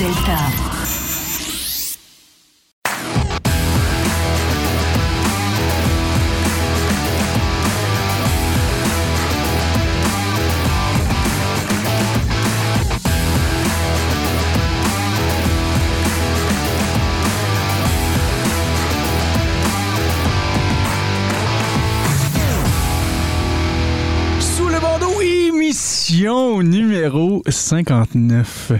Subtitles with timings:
[0.00, 0.69] Delta.
[27.40, 28.72] Numéro 59.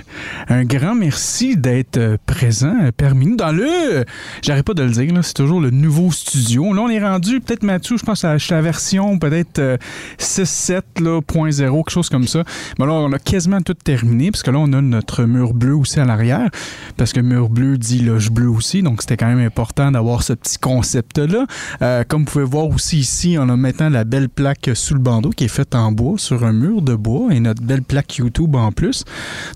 [0.48, 4.04] Un grand merci d'être euh, présent euh, parmi nous dans le.
[4.42, 6.72] J'arrête pas de le dire, c'est toujours le nouveau studio.
[6.72, 9.76] Là, on est rendu, peut-être Mathieu, je pense à la version peut-être euh,
[10.18, 12.44] 6.7.0, quelque chose comme ça.
[12.78, 15.74] Mais là, on a quasiment tout terminé, parce que là, on a notre mur bleu
[15.74, 16.50] aussi à l'arrière,
[16.96, 20.32] parce que mur bleu dit loge bleu aussi, donc c'était quand même important d'avoir ce
[20.32, 21.46] petit concept-là.
[21.82, 25.00] Euh, comme vous pouvez voir aussi ici, on a maintenant la belle plaque sous le
[25.00, 28.16] bandeau qui est faite en bois sur un mur de bois et notre belle plaque
[28.16, 29.04] YouTube en plus.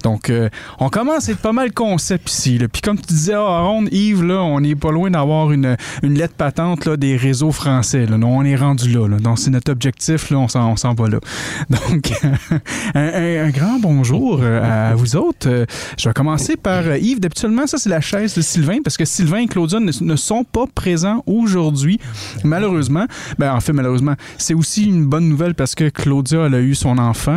[0.03, 2.59] Donc, euh, on commence à être pas mal concept ici.
[2.73, 6.15] Puis comme tu disais, ah, Aaron, Yves, là, on n'est pas loin d'avoir une, une
[6.15, 8.07] lettre patente là, des réseaux français.
[8.07, 8.17] Là.
[8.23, 9.09] On est rendu là.
[9.19, 10.31] Donc, c'est notre objectif.
[10.31, 11.19] Là, on s'en va là.
[11.71, 12.13] Donc,
[12.95, 15.49] un, grand bonjour euh, à vous autres.
[15.49, 15.67] Euh,
[15.99, 17.21] Je vais commencer par Yves.
[17.21, 20.67] D'habituellement, ça, c'est la chaise de Sylvain parce que Sylvain et Claudia ne, sont pas
[20.75, 21.99] présents aujourd'hui,
[22.45, 23.07] malheureusement.
[23.39, 26.75] Ben, en fait, malheureusement, c'est aussi une bonne nouvelle parce que Claudia, elle a eu
[26.75, 27.35] son enfant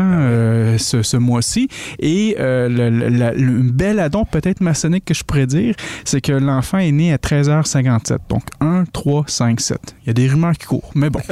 [0.77, 1.17] ce, ce
[1.99, 6.21] Et euh, le, le- la- le bel addon, peut-être maçonnique que je pourrais dire, c'est
[6.21, 8.17] que l'enfant est né à 13h57.
[8.29, 9.79] Donc, 1, 3, 5, 7.
[10.03, 11.21] Il y a des rumeurs qui courent, mais bon.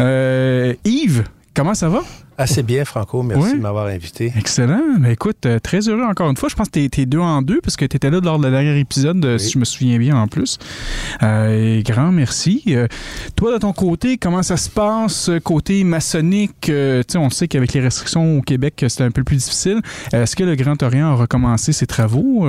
[0.00, 1.24] Euh, Yves,
[1.54, 2.02] comment ça va?
[2.40, 3.22] Assez bien, Franco.
[3.22, 4.32] Merci de m'avoir invité.
[4.34, 4.80] Excellent.
[4.98, 6.48] Mais écoute, euh, très heureux encore une fois.
[6.48, 8.44] Je pense que t'es, t'es deux en deux parce que tu étais là lors de
[8.44, 10.56] la dernière épisode, euh, si je me souviens bien en plus.
[11.22, 12.62] Euh, et grand merci.
[12.68, 12.86] Euh,
[13.36, 16.70] toi, de ton côté, comment ça se passe côté maçonnique?
[16.70, 19.82] Euh, tu on sait qu'avec les restrictions au Québec, c'était un peu plus difficile.
[20.10, 22.48] Est-ce que le Grand Orient a recommencé ses travaux?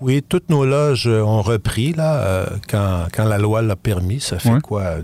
[0.00, 4.18] Oui, toutes nos loges ont repris là, quand, quand la loi l'a permis.
[4.18, 4.96] Ça fait quoi?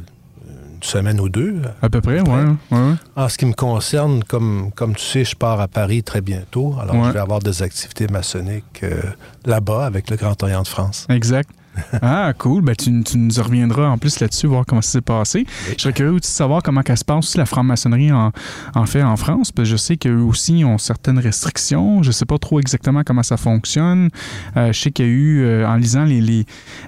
[0.85, 1.63] Semaine ou deux?
[1.81, 2.45] à peu près, ouais.
[2.71, 2.93] ouais.
[3.17, 6.75] En ce qui me concerne, comme, comme tu sais, je pars à Paris très bientôt.
[6.79, 7.09] Alors, Ouais.
[7.09, 9.01] je vais avoir des activités maçonniques euh,
[9.47, 11.07] là-bas avec le Grand Orient de France.
[11.09, 11.49] Exact.
[12.03, 12.63] Ah, cool.
[12.63, 15.47] Ben, tu, tu nous reviendras en plus là-dessus, voir comment ça s'est passé.
[15.77, 18.33] Je serais curieux aussi de savoir comment ça se passe aussi la franc-maçonnerie en,
[18.75, 22.03] en fait en France, parce que je sais qu'eux aussi ont certaines restrictions.
[22.03, 24.11] Je sais pas trop exactement comment ça fonctionne.
[24.57, 26.47] Euh, je sais qu'il y a eu, euh, en lisant les, les-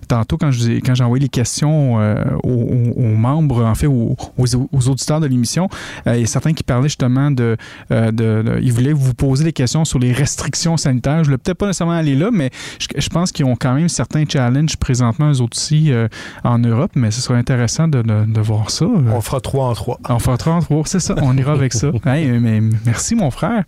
[0.08, 3.86] Tantôt, quand je vous ai- quand j'ai envoyé les questions euh, aux, membres, en fait,
[3.88, 5.68] aux, aux- aux auditeurs de l'émission,
[6.06, 7.56] il y a certains qui parlaient justement de,
[7.90, 11.16] de, de- Ils voulaient vous poser des questions sur les restrictions sanitaires.
[11.16, 13.74] Je ne voulais peut-être pas nécessairement aller là, mais je, je pense qu'ils ont quand
[13.74, 16.08] même certains challenges présentement, eux autres aussi, euh,
[16.44, 18.84] en Europe, mais ce serait intéressant de, de- de voir ça.
[18.84, 19.98] Euh, On fera trois en trois.
[20.08, 21.90] on fera 33, c'est ça, on ira avec ça.
[22.06, 23.64] Hey, mais merci, mon frère.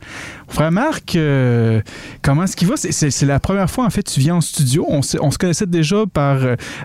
[0.49, 1.81] Mon frère Marc, euh,
[2.23, 2.75] comment est-ce qu'il va?
[2.77, 4.87] C'est- la première fois, en fait, tu viens en studio.
[4.89, 6.39] On, se- on se connaissait déjà par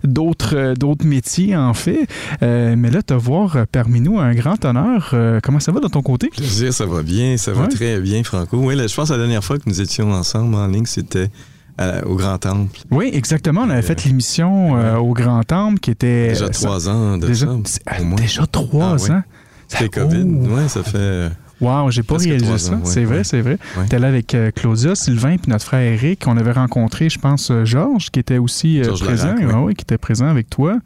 [0.04, 2.08] d'autres euh, d'autres métiers, en fait.
[2.42, 5.12] Euh, mais là, te voir parmi nous, un grand honneur.
[5.14, 6.30] Euh, comment ça va de ton côté?
[6.30, 7.68] Plaisir, ça va bien, ça va Ouais.
[7.68, 8.58] très bien, Franco.
[8.58, 11.30] Oui, là, je pense que la dernière fois que nous étions ensemble en ligne, c'était
[11.78, 12.80] à- au Grand Temple.
[12.92, 13.62] Oui, exactement.
[13.62, 16.30] On avait fait l'émission euh, au Grand Temple qui était...
[16.30, 18.02] Déjà euh, trois ans de déjà, ça.
[18.02, 18.16] au moins.
[18.18, 19.12] déjà trois Ah, oui.
[19.12, 19.24] ans.
[19.68, 20.04] C'était Oh.
[20.04, 20.24] COVID.
[20.24, 21.30] Oui, ça fait.
[21.64, 22.74] Wow, j'ai pas réalisé ça.
[22.74, 23.24] ouais, c'est vrai, ouais.
[23.24, 23.58] c'est vrai.
[23.78, 23.86] Ouais.
[23.90, 26.24] T'es là avec euh, Claudia, Sylvain puis notre frère Eric.
[26.28, 29.28] On avait rencontré, je pense, euh, Georges, qui était aussi euh, présent.
[29.36, 29.72] Larac, oui.
[29.72, 30.78] Ah qui était présent avec toi.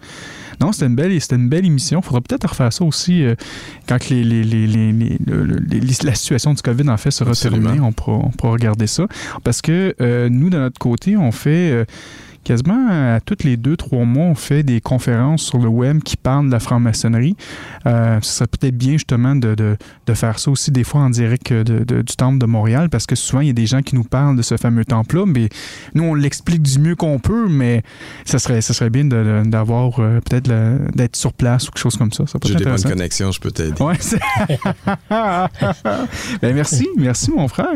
[0.62, 2.02] Non, c'était une belle, c'était une belle émission.
[2.02, 3.36] Faudra peut-être refaire ça aussi euh,
[3.88, 5.18] quand les, les- les-
[6.04, 7.64] la situation du COVID en fait sera Absolument.
[7.64, 7.86] terminée.
[7.86, 9.08] On pourra, on pourra regarder ça.
[9.44, 11.86] Parce que euh, nous, de notre côté, on fait
[12.48, 16.16] quasiment à toutes les deux, trois mois, on fait des conférences sur le web qui
[16.16, 17.36] parlent de la franc-maçonnerie.
[17.86, 21.10] Euh, ce serait peut-être bien justement de, de- de faire ça aussi des fois en
[21.10, 23.66] direct euh, de- de- du temple de Montréal parce que souvent il y a des
[23.66, 25.50] gens qui nous parlent de ce fameux temple-là, mais
[25.94, 27.84] nous on l'explique du mieux qu'on peut, mais
[28.26, 30.50] ça serait, ça serait bien de- de- d'avoir euh, peut-être
[30.96, 32.24] d'être sur place ou quelque chose comme ça.
[32.46, 33.82] J'ai des bonnes connexions, je peux t'aider.
[33.82, 34.20] Ouais, c'est-
[36.42, 37.68] ben merci, merci mon frère.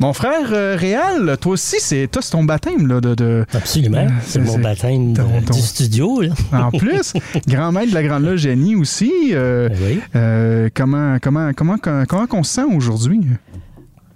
[0.00, 4.06] Mon frère euh, Réal, toi aussi, c'est toi c'est ton baptême là, de, de- Absolument.
[4.24, 6.20] C'est mon baptême ton- de- ton- du studio.
[6.22, 6.30] Là.
[6.52, 7.12] en plus,
[7.48, 9.12] grand maître de la grande loge Jenny aussi.
[9.32, 10.00] euh, Oui.
[10.16, 13.20] euh, comment comment comment comment qu'on se sent aujourd'hui?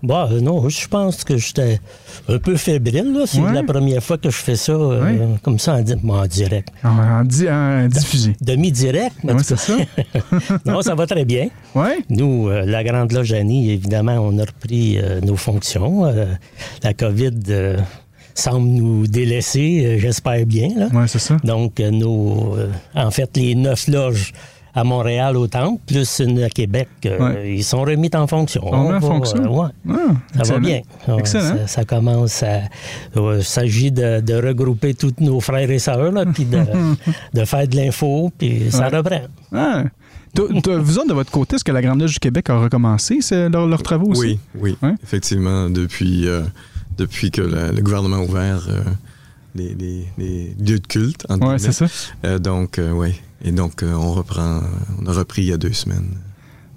[0.02, 1.81] Bah, euh, non, je pense que j'étais
[2.28, 3.12] un peu fébrile.
[3.14, 3.25] là.
[3.26, 3.52] C'est Ouais.
[3.52, 5.19] la première fois que je fais ça euh, Ouais.
[5.43, 6.69] comme ça en, di- bon, en direct.
[6.84, 8.37] En, en di- en diffusé.
[8.40, 9.72] Demi-direct, tout c'est ça.
[10.66, 11.49] non, ça va très bien.
[11.75, 11.99] Ouais.
[12.10, 16.04] Nous, euh, la Grande Loge Annie, évidemment, on a repris euh, nos fonctions.
[16.84, 17.40] La COVID
[18.41, 20.69] semble nous délaisser, euh, j'espère bien.
[20.77, 20.88] là.
[20.93, 21.37] Ouais, c'est ça.
[21.44, 24.33] Donc, euh, nos, euh, en fait, les neuf loges
[24.75, 27.55] à Montréal au Temple, plus une à Québec, euh, Ouais.
[27.56, 28.61] ils sont remis en fonction.
[28.62, 29.38] Remis en fonction?
[29.43, 29.69] euh, ouais.
[29.88, 29.94] Ah,
[30.35, 30.55] Ça excellent.
[30.55, 30.81] va bien.
[31.19, 31.56] Excellent.
[31.56, 32.61] Ça, ça commence à.
[33.17, 36.59] Il s'agit de, de regrouper tous nos frères et sœurs, là, puis de,
[37.35, 38.97] de faire de l'info, puis ça Ouais.
[38.99, 39.23] reprend.
[39.55, 39.85] Ah.
[40.38, 43.67] Vous autres, de votre côté, est-ce que la Grande Loge du Québec a recommencé leur-
[43.67, 44.21] leurs travaux aussi?
[44.21, 44.94] Oui, oui, Ouais.
[45.03, 46.43] effectivement, depuis, euh,
[46.98, 48.82] depuis que le, le gouvernement a ouvert euh,
[49.54, 51.26] les, les- les lieux de culte.
[51.31, 51.87] Ouais, c'est ça.
[52.25, 53.20] Euh, donc, euh, oui.
[53.44, 54.60] Et donc, on reprend,
[55.00, 56.10] on a repris il y a deux semaines.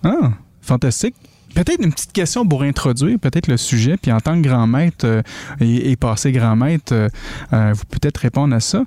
[0.03, 0.31] Ah,
[0.61, 1.15] fantastique.
[1.55, 5.05] Peut-être une petite question pour introduire peut-être le sujet, puis en tant que grand maître
[5.07, 5.23] euh,
[5.59, 7.09] et, et passé grand maître, euh,
[7.53, 8.83] euh, vous peut-être répondre à ça.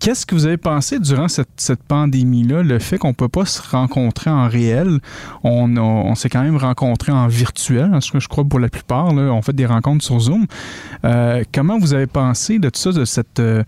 [0.00, 3.60] Qu'est-ce que vous avez pensé durant cette, pandémie-là, le fait qu'on ne peut pas se
[3.60, 5.00] rencontrer en réel?
[5.42, 9.06] On, s'est quand même rencontrés en virtuel, ce que je crois pour la plupart.
[9.06, 10.46] On fait des rencontres sur Zoom.
[11.04, 13.64] Euh, comment vous avez pensé de tout ça, de cette, euh,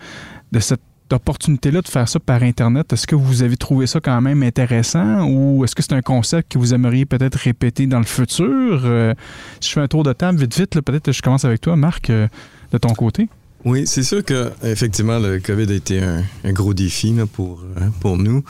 [0.53, 0.81] de cette
[1.11, 2.93] opportunité-là de faire ça par Internet?
[2.93, 6.53] Est-ce que vous avez trouvé ça quand même intéressant ou est-ce que c'est un concept
[6.53, 8.83] que vous aimeriez peut-être répéter dans le futur?
[8.85, 9.15] Euh,
[9.59, 12.09] si je fais un tour de table vite, vite, peut-être je commence avec toi, Marc,
[12.09, 13.29] de ton côté.
[13.65, 17.63] Oui, c'est sûr que effectivement le COVID a été un, un gros défi là, pour,
[17.77, 18.43] euh, pour nous.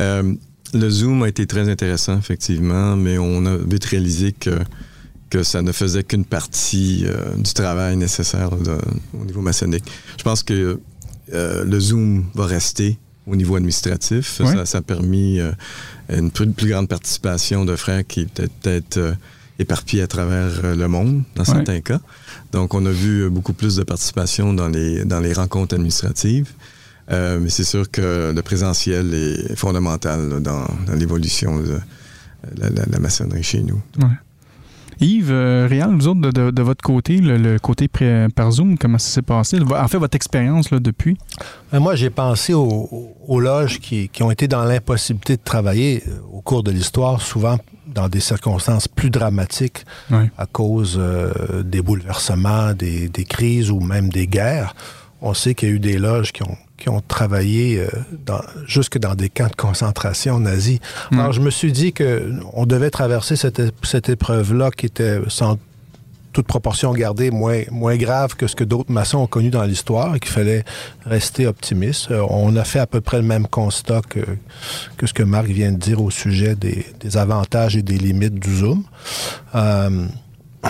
[0.00, 0.34] Euh,
[0.72, 4.58] le Zoom a été très intéressant, effectivement, mais on a vite réalisé que,
[5.30, 9.84] que ça ne faisait qu'une partie euh, du travail nécessaire là, de- au niveau maçonnique.
[10.18, 10.80] Je pense que
[11.32, 14.40] euh, le Zoom va rester au niveau administratif.
[14.46, 15.40] Ça, ça a permis
[16.10, 19.14] une plus, plus grande participation de frères qui étaient peut-être
[19.58, 21.52] éparpillés à travers euh, le monde, dans Ouais.
[21.54, 22.00] certains cas.
[22.52, 26.50] Donc, on a vu euh, beaucoup plus de participation dans les, dans les rencontres administratives.
[27.12, 31.78] Euh, mais c'est sûr que le présentiel est fondamental là, dans, dans l'évolution de
[32.56, 33.80] la, la- la maçonnerie chez nous.
[35.00, 38.52] Yves, euh, Réal, vous autres, de, de- de votre côté, le, le côté pré- par
[38.52, 39.58] Zoom, comment ça s'est passé?
[39.60, 41.16] En fait, votre expérience là, depuis?
[41.74, 46.04] Euh, Moi, j'ai pensé aux, aux loges qui, qui ont été dans l'impossibilité de travailler
[46.32, 47.58] au cours de l'histoire, souvent
[47.94, 49.84] dans des circonstances plus dramatiques
[50.36, 54.74] à cause euh, des bouleversements, des, des crises ou même des guerres.
[55.20, 57.88] On sait qu'il y a eu des loges qui ont, qui ont travaillé euh,
[58.26, 60.80] dans, jusque dans des camps de concentration nazis.
[61.10, 61.20] Mm.
[61.20, 65.58] Alors, je me suis dit que on devait traverser cette, cette épreuve-là qui était sans
[66.34, 70.16] toute proportion gardée moins, moins grave que ce que d'autres maçons ont connu dans l'histoire
[70.16, 70.64] et qu'il fallait
[71.06, 72.10] rester optimiste.
[72.10, 74.20] Euh, on a fait à peu près le même constat que,
[74.96, 78.34] que ce que Marc vient de dire au sujet des, des avantages et des limites
[78.34, 78.82] du Zoom.
[79.54, 80.06] Euh,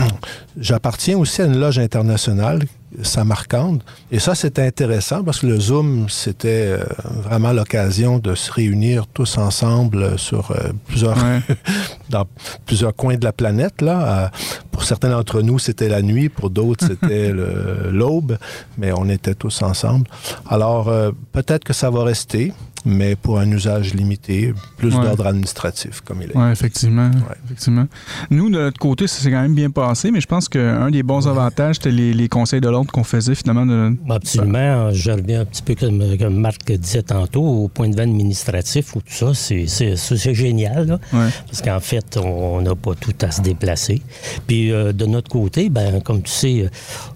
[0.60, 2.60] J'appartiens aussi à une loge internationale,
[3.02, 6.84] Samarcande, et ça c'est intéressant parce que le Zoom c'était euh,
[7.22, 11.40] vraiment l'occasion de se réunir tous ensemble sur euh, plusieurs Ouais.
[12.10, 12.24] dans
[12.66, 13.80] plusieurs coins de la planète.
[13.80, 14.24] Là.
[14.24, 14.28] Euh,
[14.70, 18.36] pour certains d'entre nous, c'était la nuit, pour d'autres, c'était l'aube,
[18.78, 20.08] mais on était tous ensemble.
[20.48, 22.52] Alors, euh, peut-être que ça va rester,
[22.84, 25.02] mais pour un usage limité, plus Ouais.
[25.02, 26.36] d'ordre administratif, comme il est.
[26.36, 27.10] Oui, effectivement,
[27.46, 27.86] effectivement.
[28.30, 31.02] Nous, de notre côté, ça s'est quand même bien passé, mais je pense qu'un des
[31.02, 33.66] bons avantages, c'était les, les conseils de l'ordre qu'on faisait finalement.
[33.66, 33.94] De...
[34.10, 34.90] Absolument.
[34.92, 38.94] Je reviens un petit peu comme, comme Marc disait tantôt, au point de vue administratif
[38.96, 40.86] ou tout ça, c'est, c'est, ça, c'est génial.
[40.86, 40.98] là.
[41.12, 41.28] Ouais.
[41.46, 44.02] Parce qu'en fait, on n'a pas tout à se déplacer.
[44.46, 46.70] Puis euh, de notre côté, ben, comme tu sais,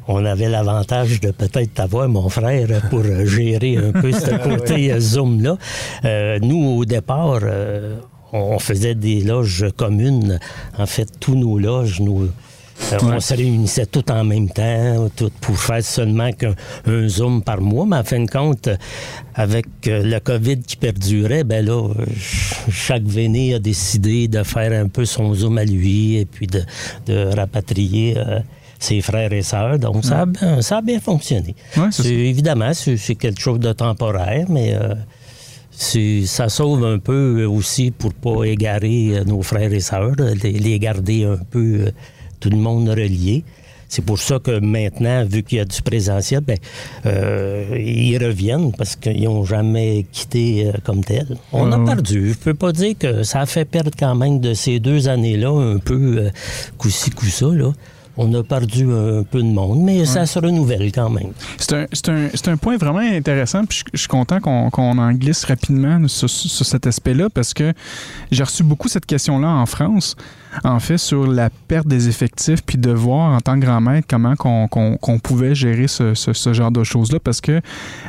[0.09, 5.01] on avait l'avantage de peut-être avoir mon frère pour gérer un peu ce côté euh,
[5.01, 5.57] Zoom-là.
[6.05, 7.97] Euh, nous, au départ, euh,
[8.33, 10.39] on faisait des loges communes.
[10.77, 12.29] En fait, tous nos loges, nous, euh,
[13.03, 16.55] On se réunissait tout en même temps, tout pour faire seulement qu'un
[16.87, 18.69] un Zoom par mois, mais en fin de compte,
[19.35, 24.89] avec le COVID qui perdurait, ben là, ch- chaque véné a décidé de faire un
[24.89, 26.63] peu son Zoom à lui et puis de,
[27.07, 28.39] de rapatrier euh,
[28.79, 29.79] ses frères et sœurs.
[29.79, 31.55] Donc, ça, a, bien- ça a bien fonctionné.
[31.77, 34.95] Ouais, c'est évidemment, c'est quelque chose de temporaire, mais euh,
[35.71, 40.53] ça sauve un peu aussi pour pas égarer euh, nos frères et sœurs, euh, les,
[40.53, 41.91] les garder un peu euh,
[42.41, 43.45] tout le monde relié.
[43.91, 46.59] C'est pour ça que maintenant, vu qu'il y a du présentiel, ben,
[47.07, 51.27] euh, ils reviennent parce qu'ils n'ont jamais quitté euh, comme tel.
[51.53, 52.33] On a perdu.
[52.35, 55.49] Je peux pas dire que ça a fait perdre quand même de ces deux années-là
[55.51, 56.31] un peu euh,
[56.77, 57.47] coup-ci, coup-ça.
[57.47, 57.73] Là.
[58.21, 61.31] On a perdu un peu de monde, mais ça se renouvelle quand même.
[61.57, 63.65] C'est un, point vraiment intéressant.
[63.65, 67.73] Puis je, je suis content qu'on en glisse rapidement sur, sur cet aspect-là parce que
[68.33, 70.17] j'ai reçu beaucoup cette question-là en France,
[70.65, 74.07] en fait, sur la perte des effectifs, puis de voir en tant que grand maître
[74.11, 77.21] comment qu'on pouvait gérer ce, ce- ce genre de choses-là.
[77.23, 77.61] Parce que,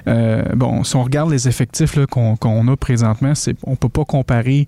[0.07, 4.05] euh, bon, si on regarde les effectifs qu'on qu'on a présentement, c'est- on peut pas
[4.05, 4.67] comparer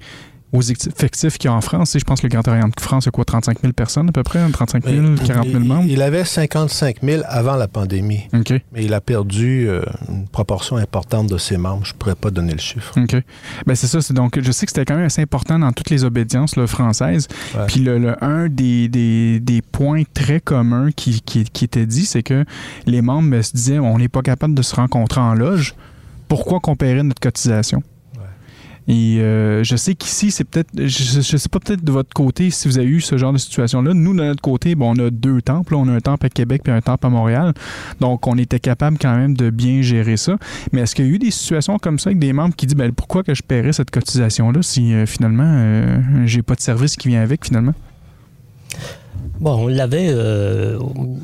[0.54, 1.92] aux effectifs qu'il y a en France.
[1.92, 4.12] Sais, Je pense que le Grand Orient de France, c'est quoi, 35 000 personnes à
[4.12, 4.40] peu près?
[4.52, 5.86] 35 000, 40 000 il, membres?
[5.88, 8.54] il avait 55 000 avant la pandémie, OK.
[8.74, 11.86] mais il a perdu euh, une proportion importante de ses membres.
[11.86, 12.94] Je pourrais pas donner le chiffre.
[13.02, 13.16] OK.
[13.66, 14.02] Ben c'est ça.
[14.02, 16.68] C'est donc, je sais que c'était quand même assez important dans toutes les obédiences là,
[16.68, 17.28] françaises.
[17.56, 17.66] Ouais.
[17.68, 22.06] Puis le, le- un des, des, des points très communs qui, qui, qui était dit,
[22.06, 22.44] c'est que
[22.86, 25.76] les membres ben, se disaient on n'est pas capable de se rencontrer en loge.
[26.28, 27.84] Pourquoi qu'on paierait notre cotisation?
[28.88, 32.50] Et euh, je sais qu'ici, c'est peut-être, je, je sais pas peut-être de votre côté
[32.50, 33.94] si vous avez eu ce genre de situation-là.
[33.94, 35.76] Nous, de notre côté, bon, on a deux temples.
[35.76, 37.54] On a un temple à Québec puis un temple à Montréal.
[38.00, 40.38] Donc, on était capable quand même de bien gérer ça.
[40.72, 42.76] Mais est-ce qu'il y a eu des situations comme ça avec des membres qui disent
[42.76, 46.96] ben, pourquoi que je paierais cette cotisation-là si euh, finalement euh, j'ai pas de service
[46.96, 47.74] qui vient avec finalement?
[49.40, 50.10] Bon, on l'avait.
[50.10, 50.78] euh,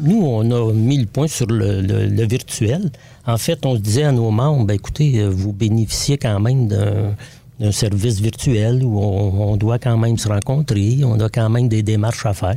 [0.04, 2.92] nous, on a mis le point sur le, le- virtuel.
[3.26, 7.16] En fait, on disait à nos membres ben, écoutez, vous bénéficiez quand même d'un
[7.60, 11.68] d'un service virtuel où on, on doit quand même se rencontrer, on a quand même
[11.68, 12.56] des démarches à faire.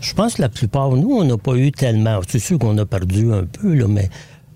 [0.00, 2.20] Je pense que la plupart, nous, on n'a pas eu tellement.
[2.26, 4.08] C'est sûr qu'on a perdu un peu, là, mais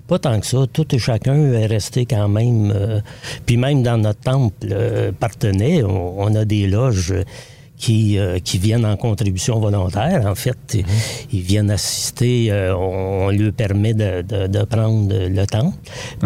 [0.08, 0.58] pas tant que ça.
[0.72, 2.72] Tout et chacun est resté quand même.
[2.74, 3.00] euh,
[3.46, 7.14] puis même dans notre temple euh, partenaire, on, on a des loges
[7.82, 10.20] qui, euh, qui viennent en contribution volontaire.
[10.26, 10.84] En fait, Mhm.
[11.32, 15.74] ils viennent assister, euh, on, on leur permet de, de- de prendre le temps.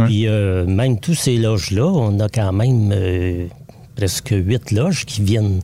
[0.04, 2.92] Puis euh, même tous ces loges-là, on a quand même
[3.96, 5.60] presque huit loges qui viennent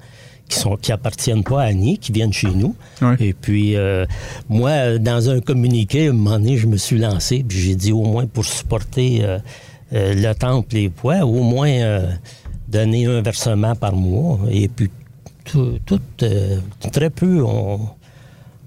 [0.49, 2.75] qui sont qui appartiennent pas à Annie, qui viennent chez nous.
[3.01, 3.17] Ouais.
[3.21, 4.05] Et puis euh,
[4.49, 7.93] moi, dans un communiqué, à un moment donné, je me suis lancé, puis j'ai dit
[7.93, 9.39] au moins pour supporter euh,
[9.95, 12.03] euh, le temple et les poids, au moins
[12.69, 14.39] donner un versement par mois.
[14.51, 14.91] Et puis
[15.45, 16.59] tout, tout, euh,
[16.93, 17.81] très peu ont,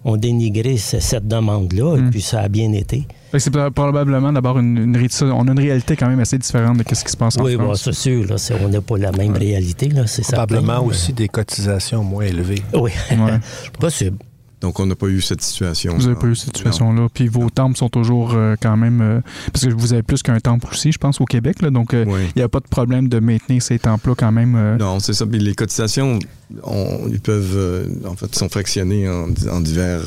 [0.03, 3.07] ont dénigré ce- cette demande-là, et puis ça a bien été.
[3.37, 6.83] C'est pro- probablement d'abord une, une on a une réalité quand même assez différente de
[6.95, 7.81] ce qui se passe en Oui, France.
[7.83, 10.45] c'est sûr, là, on n'a pas la même réalité, là, c'est certain.
[10.45, 12.61] Probablement aussi des cotisations moins élevées.
[12.73, 13.39] Oui, Ouais.
[13.79, 14.17] possible.
[14.61, 15.95] Donc, on n'a pas eu cette situation.
[15.95, 17.07] Vous n'avez pas eu cette situation-là.
[17.13, 19.01] Puis vos temples sont toujours euh, quand même.
[19.01, 19.19] euh,
[19.53, 21.61] parce que vous avez plus qu'un temple aussi, je pense, au Québec.
[21.61, 21.69] là.
[21.69, 22.21] donc, euh, il Oui.
[22.35, 24.77] n'y a pas de problème de maintenir ces temples-là quand même.
[24.77, 25.25] Non, c'est ça.
[25.25, 26.17] Puis les cotisations,
[26.63, 30.01] on- ils peuvent, en fait, sont fractionnés en, en divers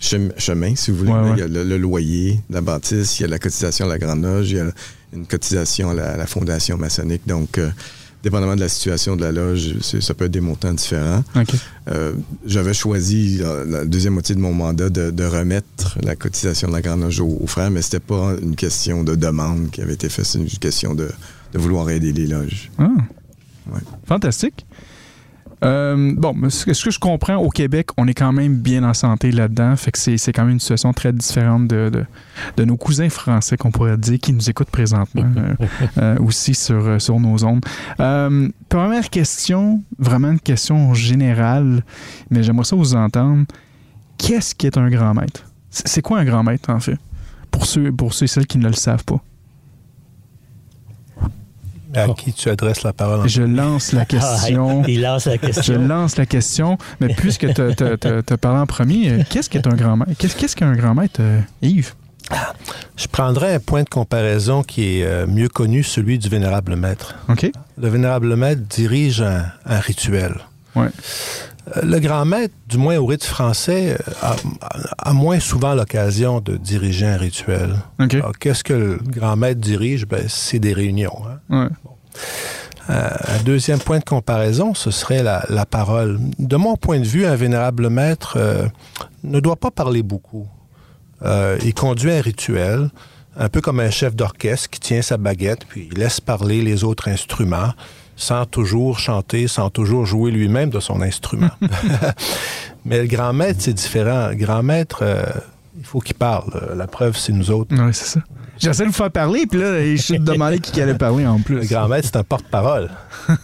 [0.00, 1.12] chem- chemins, si vous voulez.
[1.12, 1.32] Ouais, ouais.
[1.36, 3.98] Il y a le, le loyer la bâtisse, il y a la cotisation à la
[3.98, 4.66] Grande Loge, il y a
[5.12, 7.22] une cotisation à la, à la Fondation maçonnique.
[7.26, 7.58] Donc,
[8.24, 11.22] dépendamment de la situation de la loge, ça peut être des montants différents.
[11.88, 12.14] Euh,
[12.46, 16.72] J'avais choisi, euh, la deuxième moitié de mon mandat, de, de remettre la cotisation de
[16.72, 19.94] la Grande Loge aux, aux frères, mais c'était pas une question de demande qui avait
[19.94, 21.08] été faite, c'est une question de,
[21.52, 22.70] de vouloir aider les loges.
[22.78, 22.88] Ah.
[23.70, 23.80] Ouais.
[24.06, 24.66] Fantastique.
[25.62, 29.30] Euh, bon, ce que, je comprends, au Québec, on est quand même bien en santé
[29.30, 29.76] là-dedans.
[29.76, 32.04] Fait que c'est quand même une situation très différente de, de,
[32.56, 35.66] de nos cousins français, qu'on pourrait dire, qui nous écoutent présentement euh,
[35.98, 37.64] euh, aussi sur, sur nos ondes.
[38.68, 41.84] Première question, vraiment une question générale,
[42.30, 43.44] mais j'aimerais ça vous entendre.
[44.18, 45.44] Qu'est-ce qui est un grand maître?
[45.70, 46.98] C'est c'est quoi un grand maître, en fait?
[47.50, 49.20] Pour ceux, pour ceux et celles qui ne le savent pas.
[51.94, 54.82] À qui tu adresses la parole en Je lance la question.
[54.82, 55.86] Ah, il lance la Je question.
[55.86, 59.96] lance la question, mais puisque tu as parlé en premier, euh, qu'est-ce qu'est un grand
[59.96, 60.12] maître?
[60.18, 61.94] Qu'est-ce qu'un grand maître, euh, Yves?
[62.96, 67.14] Je prendrais un point de comparaison qui est euh, mieux connu, celui du vénérable maître.
[67.28, 67.50] OK?
[67.80, 70.34] Le vénérable maître dirige un, un rituel.
[70.74, 70.88] Ouais.
[71.76, 74.36] Euh, Le grand maître, du moins au rite français, euh, a,
[74.98, 77.74] a moins souvent l'occasion de diriger un rituel.
[77.98, 80.06] Alors, Qu'est-ce que le grand maître dirige?
[80.06, 81.18] Ben, c'est des réunions.
[81.50, 81.62] hein.
[81.62, 81.68] Ouais.
[82.90, 86.18] Euh, un deuxième point de comparaison, ce serait la, la parole.
[86.38, 88.66] De mon point de vue, un vénérable maître euh,
[89.22, 90.46] ne doit pas parler beaucoup.
[91.22, 92.90] Euh, il conduit un rituel,
[93.38, 96.84] un peu comme un chef d'orchestre qui tient sa baguette, puis il laisse parler les
[96.84, 97.72] autres instruments,
[98.16, 101.50] sans toujours chanter, sans toujours jouer lui-même de son instrument.
[102.84, 104.28] Mais le grand maître, c'est différent.
[104.28, 105.22] Le grand maître, euh,
[105.78, 106.74] il faut qu'il parle.
[106.76, 107.74] La preuve, c'est nous autres.
[107.74, 108.20] Ouais, c'est ça.
[108.58, 111.56] J'essaie de vous faire parler, puis là, je suis demandé qui allait parler en plus.
[111.60, 112.88] Le grand maître, c'est un porte-parole.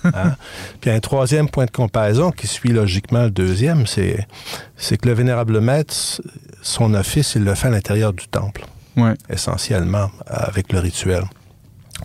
[0.05, 0.37] Hein?
[0.81, 4.25] Puis un troisième point de comparaison qui suit logiquement le deuxième, c'est,
[4.77, 5.93] c'est que le vénérable maître,
[6.62, 8.65] son office, il le fait à l'intérieur du temple,
[8.97, 9.15] Ouais.
[9.29, 11.25] essentiellement, avec le rituel.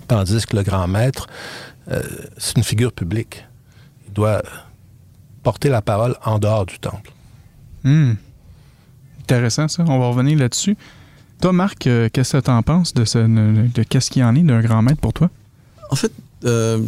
[0.07, 1.27] Tandis que le grand maître,
[1.91, 2.01] euh,
[2.37, 3.45] c'est une figure publique.
[4.07, 4.41] Il doit
[5.43, 7.11] porter la parole en dehors du temple.
[7.83, 8.13] Hmm.
[9.21, 9.83] Intéressant, ça.
[9.87, 10.77] On va revenir là-dessus.
[11.41, 14.43] Toi, Marc, euh, qu'est-ce que tu en penses de, ce, de, qu'est-ce qu'il en est
[14.43, 15.29] d'un grand maître pour toi?
[15.91, 16.11] En fait,
[16.45, 16.79] euh,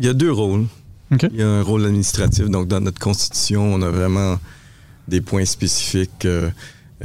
[0.00, 0.66] il y a deux rôles.
[1.10, 2.46] Il y a un rôle administratif.
[2.48, 4.38] Donc, dans notre constitution, on a vraiment
[5.08, 6.48] des points spécifiques euh,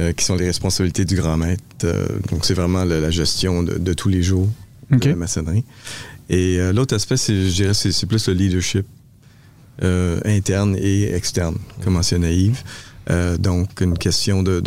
[0.00, 1.62] euh, qui sont les responsabilités du grand maître.
[1.84, 4.48] Euh, donc, c'est vraiment le- la gestion de, de tous les jours
[4.90, 5.64] de la maçonnerie.
[6.28, 8.86] Et euh, l'autre aspect, c'est, je dirais, c'est, c'est plus le leadership
[9.82, 12.62] euh, interne et externe, comme mentionnait Yves.
[13.10, 14.62] Euh, donc, une question de,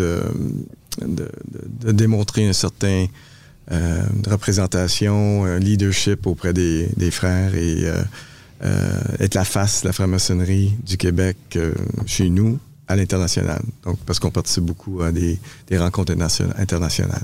[1.84, 3.08] démontrer un certain
[4.28, 7.86] représentation, un leadership auprès des, frères et
[9.20, 11.38] être la face de la franc-maçonnerie du Québec
[12.06, 13.62] chez nous à l'international.
[13.86, 15.40] Donc, parce qu'on participe beaucoup à des,
[15.78, 17.24] rencontres internation- internationales.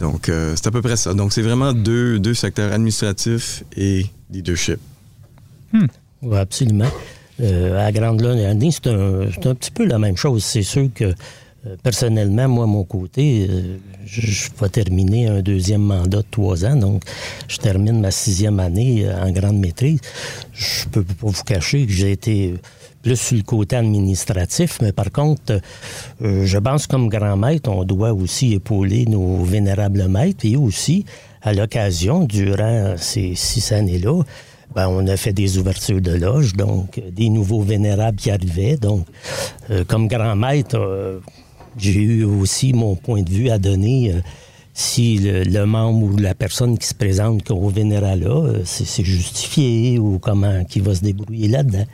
[0.00, 1.14] Donc, euh, c'est à peu près ça.
[1.14, 4.78] Donc, c'est vraiment deux, deux secteurs administratifs et leadership.
[6.22, 6.90] Oui, absolument.
[7.40, 10.44] Euh, à Grande Lune, c'est un, c'est un petit peu la même chose.
[10.44, 15.40] C'est sûr que euh, personnellement, moi, à mon côté, euh, je, je vais terminer un
[15.40, 16.76] deuxième mandat de trois ans.
[16.76, 17.02] Donc,
[17.48, 20.00] je termine ma sixième année en grande maîtrise.
[20.52, 22.54] Je peux pas vous cacher que j'ai été
[23.02, 25.60] plus sur le côté administratif, mais par contre,
[26.22, 31.04] euh, je pense comme grand maître, on doit aussi épauler nos vénérables maîtres et aussi,
[31.42, 34.22] à l'occasion, durant ces six années-là,
[34.74, 38.76] ben, on a fait des ouvertures de loges, donc euh, des nouveaux vénérables qui arrivaient.
[38.76, 39.06] Donc,
[39.70, 41.20] euh, comme grand maître,
[41.76, 44.14] j'ai eu aussi mon point de vue à donner.
[44.80, 49.98] Si le, le membre ou la personne qui se présente au vénérat-là, euh, c'est justifié
[49.98, 51.84] ou comment qui va se débrouiller là-dedans.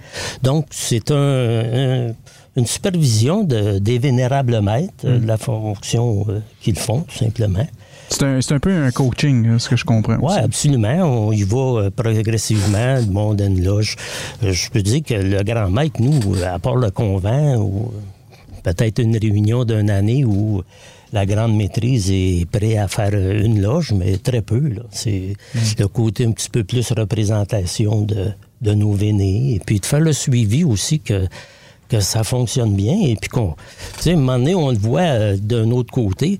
[0.43, 2.15] Donc, c'est un, un-
[2.57, 7.67] une supervision de- des vénérables maîtres, euh, de la fonction euh, qu'ils font, tout simplement.
[8.09, 10.17] C'est un, c'est un peu un coaching, hein, ce que je comprends.
[10.23, 11.27] Oui, absolument.
[11.29, 13.97] On y va progressivement, le monde a une loge.
[14.43, 17.91] Je peux dire que le grand maître, nous, à part le convent, ou
[18.63, 20.63] peut-être une réunion d'une année où
[21.13, 24.71] la grande maîtrise est prêt à faire euh, une loge, mais très peu.
[24.91, 25.35] C'est
[25.79, 28.29] le côté un petit peu plus représentation de,
[28.61, 31.27] de nos vénés, et puis de faire le suivi aussi que
[31.89, 33.55] que ça fonctionne bien et puis qu'on
[33.99, 36.39] tu sais à un moment donné on le voit euh, d'un autre côté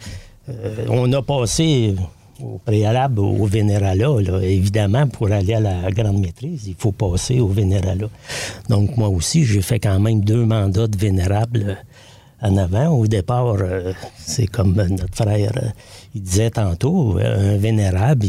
[0.49, 1.95] Euh, on a passé
[2.41, 4.41] au préalable au Vénérala, là.
[4.43, 8.09] évidemment, pour aller à la grande maîtrise, il faut passer au Vénérala.
[8.69, 11.79] Donc, moi aussi, j'ai fait quand même deux mandats de Vénérable
[12.57, 12.89] avant.
[12.89, 15.69] Au départ, euh, c'est comme notre frère, euh,
[16.15, 18.27] il disait tantôt, euh, un Vénérable,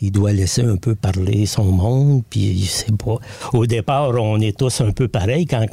[0.00, 3.16] il, doit laisser un peu parler son monde, puis c'est pas...
[3.52, 5.46] Au départ, on est tous un peu pareils.
[5.46, 5.66] Quand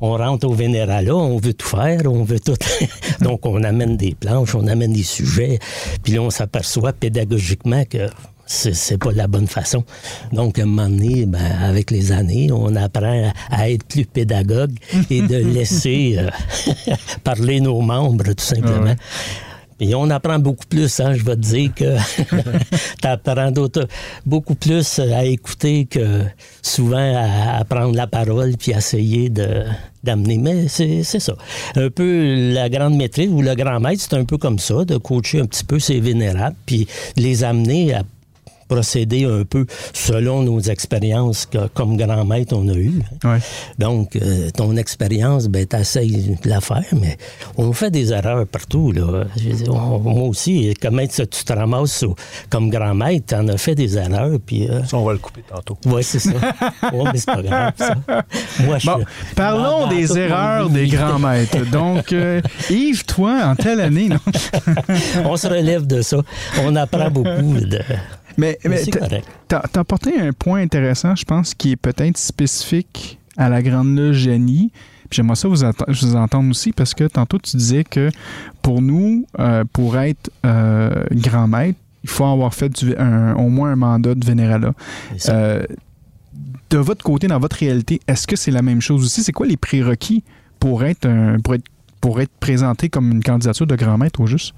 [0.00, 2.54] on, rentre au Vénérala, on veut tout faire, on veut tout...
[3.20, 5.58] Donc, on amène des planches, on amène des sujets,
[6.02, 8.08] puis là, on s'aperçoit pédagogiquement que
[8.46, 9.84] c'est, pas la bonne façon.
[10.32, 14.72] Donc, à un moment donné, ben, avec les années, on apprend à être plus pédagogue
[15.10, 16.30] et de laisser euh,
[17.24, 18.94] parler nos membres, tout simplement.
[19.78, 21.96] Et on apprend beaucoup plus, hein, je vais te dire que
[23.02, 23.86] tu apprends d'autres-
[24.24, 26.22] beaucoup plus à écouter que
[26.62, 29.64] souvent à, à prendre la parole puis essayer de,
[30.02, 30.38] d'amener.
[30.38, 31.34] Mais c'est, c'est ça.
[31.74, 34.96] Un peu la grande maîtrise ou le grand maître, c'est un peu comme ça, de
[34.96, 36.86] coacher un petit peu ces vénérables puis
[37.18, 38.02] les amener à
[38.68, 43.00] procéder un peu selon nos expériences que, comme grand maître on a eu.
[43.24, 43.38] Ouais.
[43.78, 47.16] Donc, euh, ton expérience, ben, t'essayes de la faire, mais
[47.56, 48.92] on fait des erreurs partout.
[48.92, 49.24] Là.
[49.36, 52.16] Je veux dire, on- moi aussi, comment ça, tu te ramasses au-
[52.50, 54.68] comme grand maître, t'en as fait des erreurs, puis...
[54.68, 55.78] euh, Ça, on va le couper tantôt.
[55.86, 56.30] ouais, c'est ça.
[56.30, 57.94] ouais, mais c'est pas grave, ça.
[58.64, 61.64] Moi, je Bon, parlons dans- dans des erreurs des grands maîtres.
[61.70, 64.18] Donc, euh, Yves, toi, en telle année, non?
[65.24, 66.18] On se relève de ça.
[66.62, 67.26] On apprend beaucoup
[67.60, 67.80] de...
[68.36, 68.76] Mais, Mais mais
[69.48, 74.16] t'as- apporté un point intéressant, je pense, qui est peut-être spécifique à la Grande Loge
[74.16, 74.72] Génie.
[75.10, 78.10] J'aimerais ça vous, atten- je vous entendre aussi parce que tantôt tu disais que
[78.62, 83.48] pour nous, euh, pour être euh, grand maître, il faut avoir fait du- un- au
[83.48, 84.24] moins un mandat de
[85.16, 85.32] ça.
[85.34, 85.62] Euh,
[86.70, 89.22] de votre côté, dans votre réalité, est-ce que c'est la même chose aussi?
[89.22, 90.24] C'est quoi les prérequis
[90.58, 91.64] pour être, un- pour être,
[92.00, 94.54] pour être présenté comme une candidature de grand maître au juste?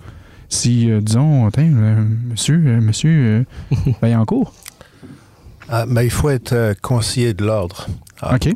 [0.49, 4.53] Si, euh, disons, tiens, euh, monsieur, euh, monsieur euh, Vaillancourt.
[5.69, 7.87] Ah, mais il faut être euh, conseiller de l'ordre.
[8.21, 8.49] Ah, OK.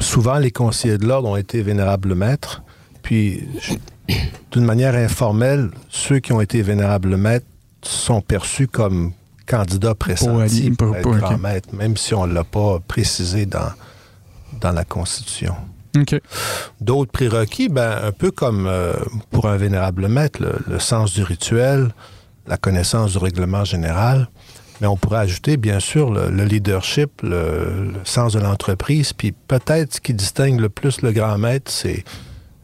[0.00, 2.62] souvent, les conseillers de l'ordre ont été vénérables maîtres.
[3.02, 3.46] Puis,
[4.50, 7.46] d'une manière informelle, ceux qui ont été vénérables maîtres
[7.82, 9.12] sont perçus comme
[9.46, 11.40] candidats pressentis pour, pour- être pour- grand OK.
[11.40, 13.70] maître, même si on ne l'a pas précisé dans,
[14.60, 15.54] dans la Constitution.
[16.80, 18.92] D'autres prérequis, ben, un peu comme euh,
[19.30, 21.92] pour un vénérable maître, le, le sens du rituel,
[22.46, 24.28] la connaissance du règlement général.
[24.80, 29.12] Mais on pourrait ajouter, bien sûr, le, le leadership, le, le sens de l'entreprise.
[29.12, 32.02] Puis peut-être ce qui distingue le plus le grand maître, c'est,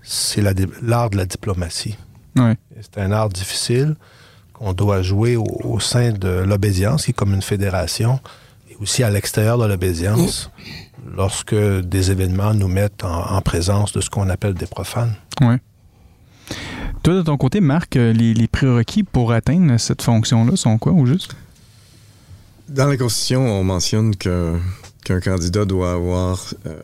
[0.02, 1.96] c'est la dé- l'art de la diplomatie.
[2.80, 3.96] C'est un art difficile
[4.54, 8.18] qu'on doit jouer au, au sein de l'obédience, qui est comme une fédération,
[8.70, 10.50] et aussi à l'extérieur de l'obédience,
[11.14, 15.14] lorsque des événements nous mettent en, en présence de ce qu'on appelle des profanes.
[15.40, 15.58] Ouais.
[17.02, 20.92] Toi, de ton côté, Marc, euh, les, les prérequis pour atteindre cette fonction-là sont quoi,
[20.92, 21.36] au juste?
[22.68, 24.56] Dans la Constitution, on mentionne que-
[25.04, 26.80] qu'un candidat doit avoir euh,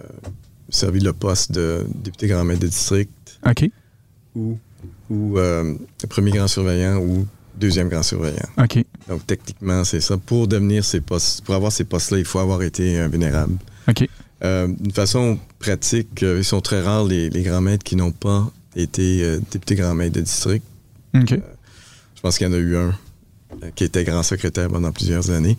[0.68, 3.10] servi le poste de député grand maître de district
[3.44, 3.68] OK.
[4.36, 4.58] ou,
[5.10, 5.74] ou euh,
[6.08, 8.46] premier grand surveillant ou deuxième grand surveillant.
[8.58, 8.84] OK.
[9.08, 10.16] Donc, techniquement, c'est ça.
[10.18, 13.56] Pour devenir ces postes, pour avoir ces postes-là, il faut avoir été un vénérable.
[13.88, 14.08] OK.
[14.44, 18.10] Euh, D'une façon pratique, euh, ils sont très rares les, les grands maîtres qui n'ont
[18.12, 20.64] pas été euh, députés grand maître de district.
[21.14, 21.30] OK.
[21.34, 22.92] Je pense qu'il y en a eu un
[23.76, 25.56] qui était grand secrétaire pendant plusieurs années.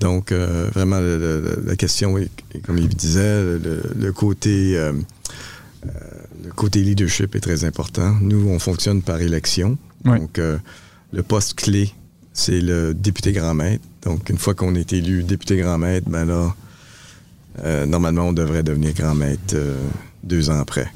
[0.00, 2.30] Donc, euh, vraiment, le- le- la question, est,
[2.64, 4.92] comme il disait, le, le côté, euh,
[5.86, 5.90] euh,
[6.44, 8.16] le côté leadership est très important.
[8.22, 9.76] Nous, on fonctionne par élection.
[10.04, 10.18] Ouais.
[10.18, 10.38] Donc,
[11.12, 11.92] le poste clé,
[12.32, 13.84] c'est le député grand maître.
[14.02, 16.54] Donc, une fois qu'on est élu député grand maître, ben là,
[17.62, 19.76] euh, normalement, on devrait devenir grand maître euh,
[20.22, 20.88] deux ans après.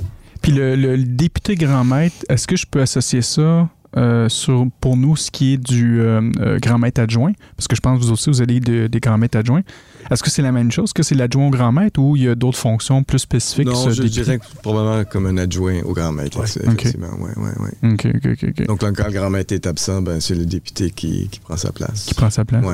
[0.43, 4.97] Puis le, le député grand maître, est-ce que je peux associer ça euh, sur, pour
[4.97, 7.33] nous, ce qui est du euh, euh, grand maître adjoint?
[7.57, 9.63] Parce que je pense que vous aussi, vous avez de- des grands maîtres adjoints.
[10.11, 12.29] Est-ce que c'est la même chose que c'est l'adjoint au grand maître ou il y
[12.29, 13.67] a d'autres fonctions plus spécifiques?
[13.67, 14.23] non, ce je député?
[14.23, 16.39] dirais que probablement comme un adjoint au grand maître.
[16.39, 16.45] Ouais.
[16.63, 18.65] Effectivement, ouais, ouais.
[18.67, 21.73] Donc, quand le grand maître est absent, ben, c'est le député qui, qui prend sa
[21.73, 22.05] place.
[22.07, 22.65] Qui prend sa place?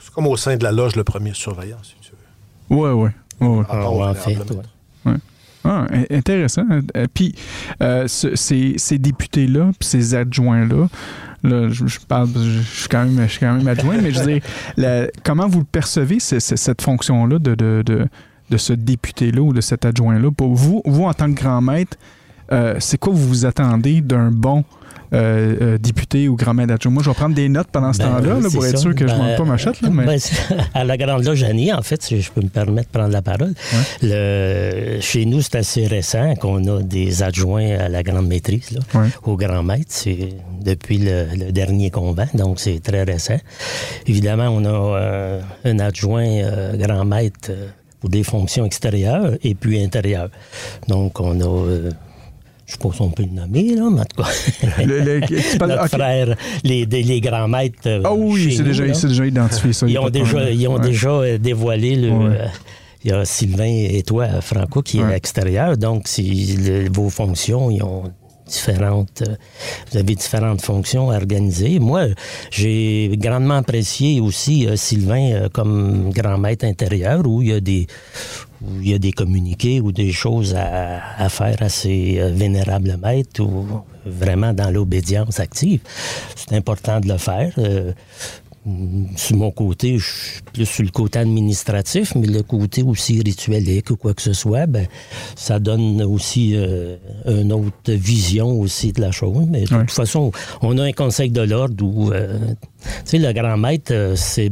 [0.00, 2.76] C'est comme au sein de la loge, le premier surveillant, si tu veux.
[2.76, 3.10] Ouais, ouais.
[3.40, 3.60] Ouais.
[3.60, 3.92] À part
[5.04, 5.14] Ah, ouais.
[5.66, 6.64] Ah, intéressant.
[6.96, 7.34] Euh, Puis,
[7.82, 10.88] euh, ce- ces, ces députés-là, puis ces adjoints-là,
[11.42, 14.10] là, je, je parle, je, je suis quand même, je suis quand même adjoint, mais
[14.10, 14.42] je veux dire,
[14.76, 18.06] la- comment vous le percevez, ce- ce- cette fonction-là de, de, de,
[18.50, 20.30] de ce député-là ou de cet adjoint-là?
[20.30, 21.96] Pour vous, vous, en tant que grand maître,
[22.52, 24.64] euh, c'est quoi vous vous attendez d'un bon
[25.14, 26.92] euh, euh, député ou grand maître adjoint?
[26.92, 29.06] Moi, je vais prendre des notes pendant ce Ben, temps-là, là, pour être sûr que
[29.06, 29.80] je ne Ben, manque pas ma chatte.
[29.80, 30.04] Là, mais...
[30.06, 30.18] ben,
[30.74, 33.22] à la Grande Loge Annie, en fait, si je peux me permettre de prendre la
[33.22, 33.54] parole,
[34.02, 38.80] le- chez nous, c'est assez récent qu'on a des adjoints à la grande maîtrise, là,
[39.00, 39.08] Ouais.
[39.24, 39.86] au grand maître.
[39.88, 40.30] C'est
[40.64, 43.38] depuis le, le dernier convent, donc c'est très récent.
[44.06, 44.68] Évidemment, on a
[45.00, 47.50] euh, un adjoint euh, grand maître
[48.00, 50.30] pour des fonctions extérieures et puis intérieures.
[50.88, 51.90] Donc, on a...
[52.66, 55.20] je suppose qu'on peut le nommer, là, mais en tout cas, Le-
[55.66, 57.78] notre frère, les, les grands maîtres.
[57.86, 59.86] euh, Ah oui, c'est déjà, déjà identifié, ça.
[59.86, 60.80] Ils ont pas déjà, ils ont Ouais.
[60.88, 62.10] déjà euh, dévoilé le.
[62.10, 62.36] Ouais.
[62.40, 62.46] euh,
[63.04, 65.76] il y a Sylvain et toi, Franco, qui est à l'extérieur.
[65.76, 68.04] Donc, si le- vos fonctions, ils ont
[68.46, 69.22] différentes.
[69.28, 69.34] euh,
[69.92, 71.78] vous avez différentes fonctions à organiser.
[71.80, 72.06] Moi,
[72.50, 77.60] j'ai grandement apprécié aussi euh, Sylvain euh, comme grand maître intérieur, où il y a
[77.60, 77.86] des
[78.66, 82.30] où il y a des communiqués ou des choses à, à faire à ces euh,
[82.30, 83.66] vénérables maîtres ou
[84.06, 85.80] vraiment dans l'obédience active.
[86.36, 87.52] C'est important de le faire.
[87.58, 87.92] Euh,
[89.16, 93.90] sur mon côté, je suis plus sur le côté administratif, mais le côté aussi rituelique
[93.90, 94.86] ou quoi que ce soit, ben,
[95.36, 96.96] ça donne aussi euh,
[97.26, 99.46] une autre vision aussi de la chose.
[99.50, 102.38] Mais de toute façon, on a un conseil de l'ordre où, euh,
[102.82, 104.50] tu sais, le grand maître, euh, c'est,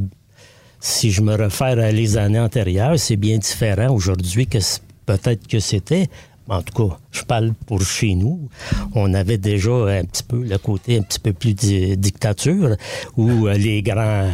[0.85, 4.59] si je me réfère à les années antérieures, c'est bien différent aujourd'hui que
[5.07, 6.09] peut-être que c'était.
[6.49, 8.49] En tout cas, je parle pour chez nous.
[8.97, 12.77] On avait déjà un petit peu le côté un petit peu plus di- dictature,
[13.16, 14.29] où euh, les grands,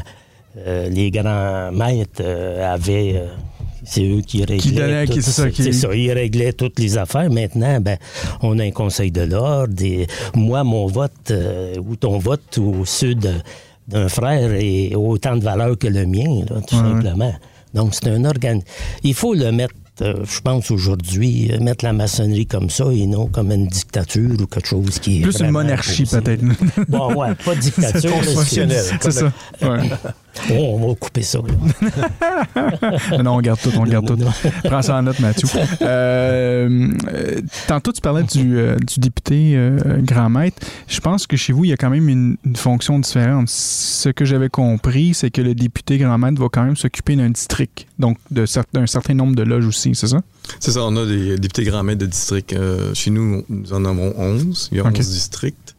[0.56, 3.12] euh, les grands maîtres euh, avaient.
[3.16, 3.26] euh,
[3.84, 5.04] c'est eux qui réglaient.
[5.06, 7.30] qui- c'est ça, qui- ça, ils réglaient toutes les affaires.
[7.30, 7.98] Maintenant, ben,
[8.42, 9.74] on a un conseil de l'ordre.
[10.34, 13.30] Moi, mon vote euh, ou ton vote au sud
[13.88, 17.34] d'un frère est autant de valeur que le mien, là, tout simplement.
[17.74, 18.60] Donc, c'est un organe.
[19.02, 23.06] Il faut le mettre, euh, je pense, aujourd'hui, euh, mettre la maçonnerie comme ça et
[23.06, 25.22] non comme une dictature ou quelque chose qui est.
[25.22, 26.42] Plus une monarchie, peut-être.
[26.88, 28.12] Bon, ouais, pas de dictature.
[28.12, 28.84] constitutionnel.
[29.00, 29.32] C'est ça.
[29.62, 29.90] Ouais.
[30.50, 31.38] Oh, on va couper ça.
[33.22, 34.18] non, on garde tout, on garde tout.
[34.64, 35.48] Prends ça en note, Mathieu.
[35.82, 40.56] Euh, euh, tantôt, tu parlais du, euh, du député euh, grand maître.
[40.86, 43.48] Je pense que chez vous, il y a quand même une, une fonction différente.
[43.48, 47.30] Ce que j'avais compris, c'est que le député grand maître va quand même s'occuper d'un
[47.30, 50.20] district, donc de cer- d'un certain nombre de loges aussi, c'est ça?
[50.60, 52.52] C'est ça, on a des députés grands maîtres de district.
[52.54, 54.68] Euh, chez nous, nous en avons 11.
[54.72, 54.98] Il y a 11 Ok.
[55.00, 55.74] districts.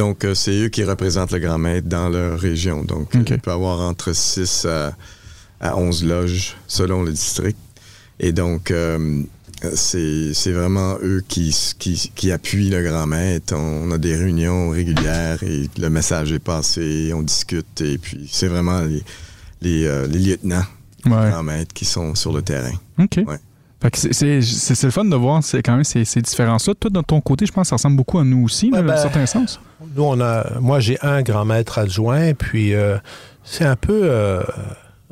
[0.00, 2.82] Donc, euh, c'est eux qui représentent le grand maître dans leur région.
[2.84, 3.30] Donc, euh, Ok.
[3.32, 4.96] il peut y avoir entre 6 à,
[5.60, 7.58] à 11 loges selon le district.
[8.18, 9.22] Et donc, euh,
[9.74, 13.54] c'est vraiment eux qui, qui, qui appuient le grand maître.
[13.54, 17.82] On a des réunions régulières et le message est passé, on discute.
[17.82, 19.02] Et puis, c'est vraiment les,
[19.60, 20.64] les, euh, les lieutenants
[21.06, 21.30] Ouais.
[21.30, 22.72] grand maître qui sont sur le terrain.
[22.98, 23.20] OK.
[23.26, 23.38] Ouais.
[23.94, 26.74] C'est- le fun de voir quand même ces, ces différences-là.
[26.78, 28.84] Toi, de ton côté, je pense que ça ressemble beaucoup à nous aussi, Ouais, dans
[28.84, 29.58] un ben, certain sens.
[29.96, 32.98] Nous, on a, moi, j'ai un grand maître adjoint, puis euh,
[33.42, 34.42] c'est un peu euh,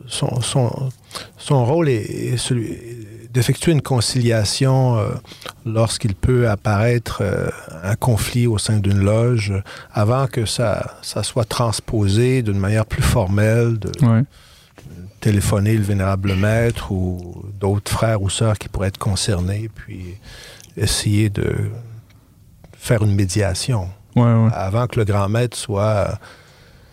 [0.06, 0.90] son, son,
[1.38, 2.76] son rôle est, est celui
[3.32, 5.08] d'effectuer une conciliation euh,
[5.64, 7.22] lorsqu'il peut apparaître
[7.82, 9.52] un conflit au sein d'une loge,
[9.92, 14.22] avant que ça, ça soit transposé d'une manière plus formelle, de Ouais.
[15.20, 20.14] Téléphoner le vénérable maître ou d'autres frères ou sœurs qui pourraient être concernés, puis
[20.76, 21.54] essayer de
[22.76, 24.50] faire une médiation Ouais, ouais.
[24.52, 26.18] avant que le grand maître soit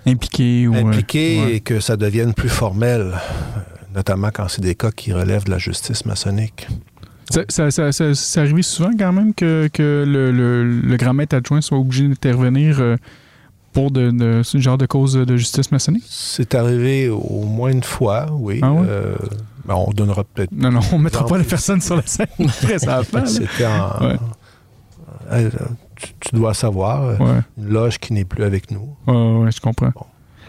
[0.06, 0.76] Impliqué ou.
[0.76, 1.54] euh, impliqué ouais.
[1.56, 3.60] et que ça devienne plus formel, euh,
[3.96, 6.68] notamment quand c'est des cas qui relèvent de la justice maçonnique.
[7.32, 11.14] Ça, ça, ça, ça- c'est arrivé souvent quand même que, que le, le- le grand
[11.16, 12.98] maître adjoint soit obligé d'intervenir euh,
[13.76, 16.06] pour de, de- ce genre de cause de justice maçonnique?
[16.10, 18.60] C'est arrivé au moins une fois, oui.
[18.64, 18.88] Ah ouais?
[18.90, 19.16] Euh,
[19.66, 20.52] ben, on donnera peut-être.
[20.52, 21.28] Non, non, on mettra Non.
[21.28, 22.26] pas la personne sur la scène.
[23.28, 24.08] C'était en.
[24.08, 24.18] Ouais.
[25.32, 25.50] Euh,
[25.96, 28.96] tu, tu dois savoir, euh, Ouais, une loge qui n'est plus avec nous.
[29.08, 29.90] ouais, je comprends.
[29.96, 30.06] Bon.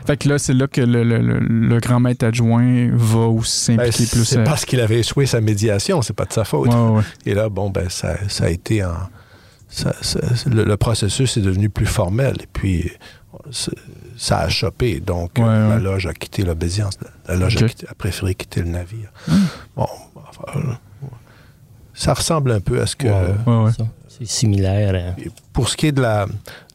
[0.07, 3.75] Fait que là, c'est là que le, le- le- le grand maître adjoint va aussi
[3.75, 4.25] Ben, s'impliquer plus.
[4.25, 6.69] c'est euh, parce qu'il avait échoué sa médiation, c'est pas de sa faute.
[6.69, 7.03] ouais, ouais, ouais.
[7.25, 8.93] Et là, bon, ben, ça, ça a été en.
[9.69, 12.37] Ça- ça- le, le processus est devenu plus formel.
[12.43, 12.91] Et puis,
[14.17, 15.01] ça a chopé.
[15.01, 16.99] Donc, Ouais, la loge a quitté l'obédience.
[17.29, 19.11] La loge a, quitté- a préféré quitter le navire.
[19.29, 19.41] Hum.
[19.77, 20.77] Bon, enfin,
[21.95, 23.07] ça ressemble un peu à ce que.
[23.09, 23.35] Ouais.
[23.47, 23.73] Ouais, ouais.
[23.73, 25.15] Ça, C'est similaire.
[25.19, 26.33] Et Pour ce qui est de la, de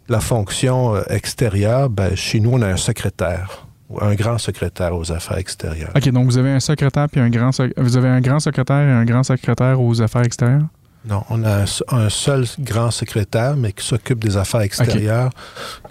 [0.09, 3.65] la fonction euh, extérieure, ben, chez nous, on a un secrétaire,
[3.99, 5.91] un grand secrétaire aux affaires extérieures.
[5.95, 8.91] OK, donc vous avez un secrétaire puis un grand vous avez un grand secrétaire et
[8.91, 10.67] un grand secrétaire aux affaires extérieures?
[11.03, 15.31] Non, on a un, seul grand secrétaire, mais qui s'occupe des affaires extérieures,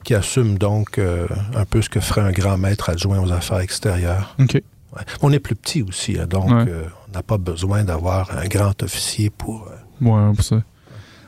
[0.05, 3.59] qui assume donc euh, un peu ce que ferait un grand maître adjoint aux affaires
[3.59, 4.37] extérieures.
[4.38, 4.55] OK.
[4.55, 5.03] Ouais.
[5.23, 6.64] On est plus petit aussi, hein, donc Ouais.
[6.68, 9.68] euh, on n'a pas besoin d'avoir un grand officier pour...
[9.68, 10.62] euh, Ouais, pour ça.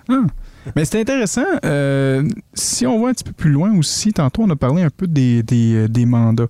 [0.09, 0.15] Ah.
[0.77, 1.45] Mais c'est intéressant.
[1.65, 2.23] euh,
[2.55, 5.07] si on va un petit peu plus loin aussi, tantôt on a parlé un peu
[5.07, 6.47] des, des, des mandats.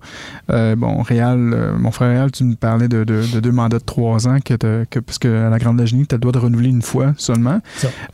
[0.51, 3.79] Euh, bon, Réal, euh, mon frère Réal, tu me parlais de, de- de deux mandats
[3.79, 4.55] de trois ans, que,
[4.99, 7.59] parce que à la Grande Lagenie, tu as le droit de renouveler une fois seulement.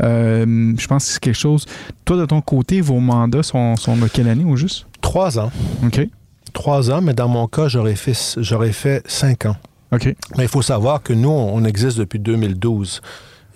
[0.02, 1.66] Euh, je pense que c'est quelque chose.
[2.06, 4.86] Toi, de ton côté, vos mandats sont, sont de quelle année au juste?
[5.02, 5.52] trois ans.
[5.86, 6.08] OK.
[6.54, 9.56] Trois ans, mais dans mon cas, j'aurais fait, j'aurais fait cinq ans.
[9.92, 10.06] OK.
[10.38, 13.02] Mais il faut savoir que nous, on existe depuis 2012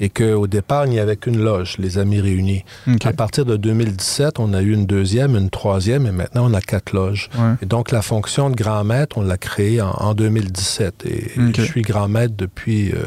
[0.03, 2.65] et qu'au départ, il n'y avait qu'une loge, les Amis réunis.
[3.05, 6.59] À partir de 2017, on a eu une deuxième, une troisième, et maintenant on a
[6.59, 7.29] quatre loges.
[7.37, 7.53] Ouais.
[7.61, 11.05] Et donc la fonction de grand maître, on l'a créée en, en 2017.
[11.05, 13.05] Et je suis grand maître depuis, euh,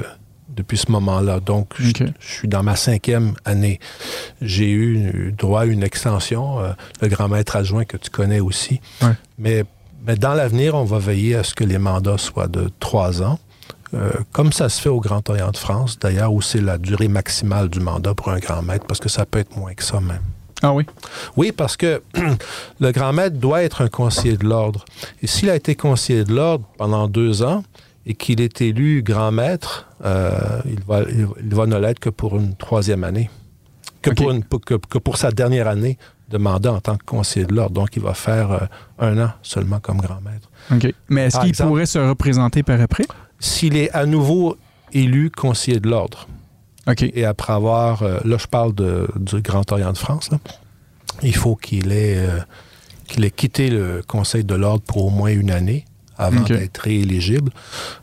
[0.49, 1.41] depuis ce moment-là.
[1.41, 3.79] Donc je, suis dans ma cinquième année.
[4.41, 8.41] J'ai eu eu droit à une extension, euh, le grand maître adjoint que tu connais
[8.41, 8.81] aussi.
[9.03, 9.13] Ouais.
[9.39, 9.65] Mais,
[10.07, 13.39] mais dans l'avenir, on va veiller à ce que les mandats soient de trois ans.
[13.95, 17.09] Euh, comme ça se fait au Grand Orient de France, d'ailleurs, où c'est la durée
[17.09, 20.01] maximale du mandat pour un grand maître, parce que ça peut être moins que ça
[20.01, 20.23] même.
[20.63, 20.85] Ah oui?
[21.37, 22.03] Oui, parce que
[22.81, 24.85] le grand maître doit être un conseiller de l'ordre.
[25.23, 27.63] Et s'il a été conseiller de l'ordre pendant deux ans
[28.07, 32.11] et qu'il est élu grand maître, euh, il, va, il, il va ne l'être que
[32.11, 33.31] pour une troisième année.
[34.03, 37.47] Que, pour une- que, que pour sa dernière année de mandat en tant que conseiller
[37.47, 37.75] de l'ordre.
[37.75, 38.59] Donc, il va faire euh,
[38.99, 40.49] un an seulement comme grand maître.
[40.73, 40.93] OK.
[41.09, 43.05] Mais est-ce qu'il pourrait se représenter par après?
[43.41, 44.57] S'il est à nouveau
[44.93, 46.27] élu conseiller de l'ordre,
[47.15, 50.39] et après avoir, euh, là je parle de- du Grand Orient de France, là,
[51.23, 52.39] il faut qu'il ait, euh,
[53.09, 55.85] qu'il ait quitté le Conseil de l'ordre pour au moins une année
[56.19, 57.51] avant d'être rééligible.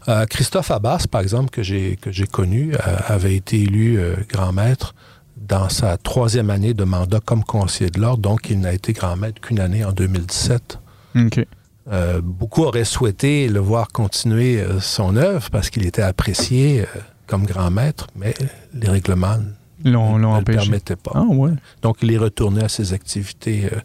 [0.07, 2.73] Euh, Christophe Abbas, par exemple, que j'ai, que j'ai connu,
[3.07, 3.97] avait été élu
[4.29, 4.93] grand maître
[5.37, 9.15] dans sa troisième année de mandat comme conseiller de l'ordre, donc il n'a été grand
[9.17, 10.77] maître qu'une année en 2017.
[11.15, 11.45] OK.
[11.91, 16.85] Euh, beaucoup auraient souhaité le voir continuer euh, son œuvre parce qu'il était apprécié euh,
[17.27, 18.33] comme grand maître, mais
[18.73, 19.37] les règlements
[19.83, 20.59] ne l'ont le empêché.
[20.59, 21.11] permettaient pas.
[21.15, 21.51] Ah ouais.
[21.81, 23.79] Donc, il est retourné à ses activités euh,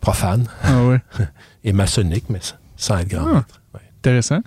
[0.00, 1.00] profanes Ah ouais.
[1.64, 2.40] et maçonniques, mais
[2.76, 3.34] sans être grand Ah.
[3.36, 3.60] maître.
[3.74, 3.80] Ouais.
[4.00, 4.40] Intéressant.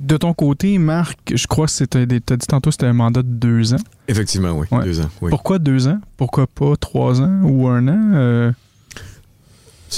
[0.00, 2.06] De ton côté, Marc, je crois que c'était.
[2.06, 3.78] des- T'as dit tantôt que c'était un mandat de deux ans.
[4.08, 4.66] Effectivement, oui.
[4.72, 4.84] Ouais.
[4.84, 5.10] Deux ans.
[5.20, 5.30] Oui.
[5.30, 6.00] Pourquoi deux ans?
[6.16, 8.52] Pourquoi pas trois ans ou un an?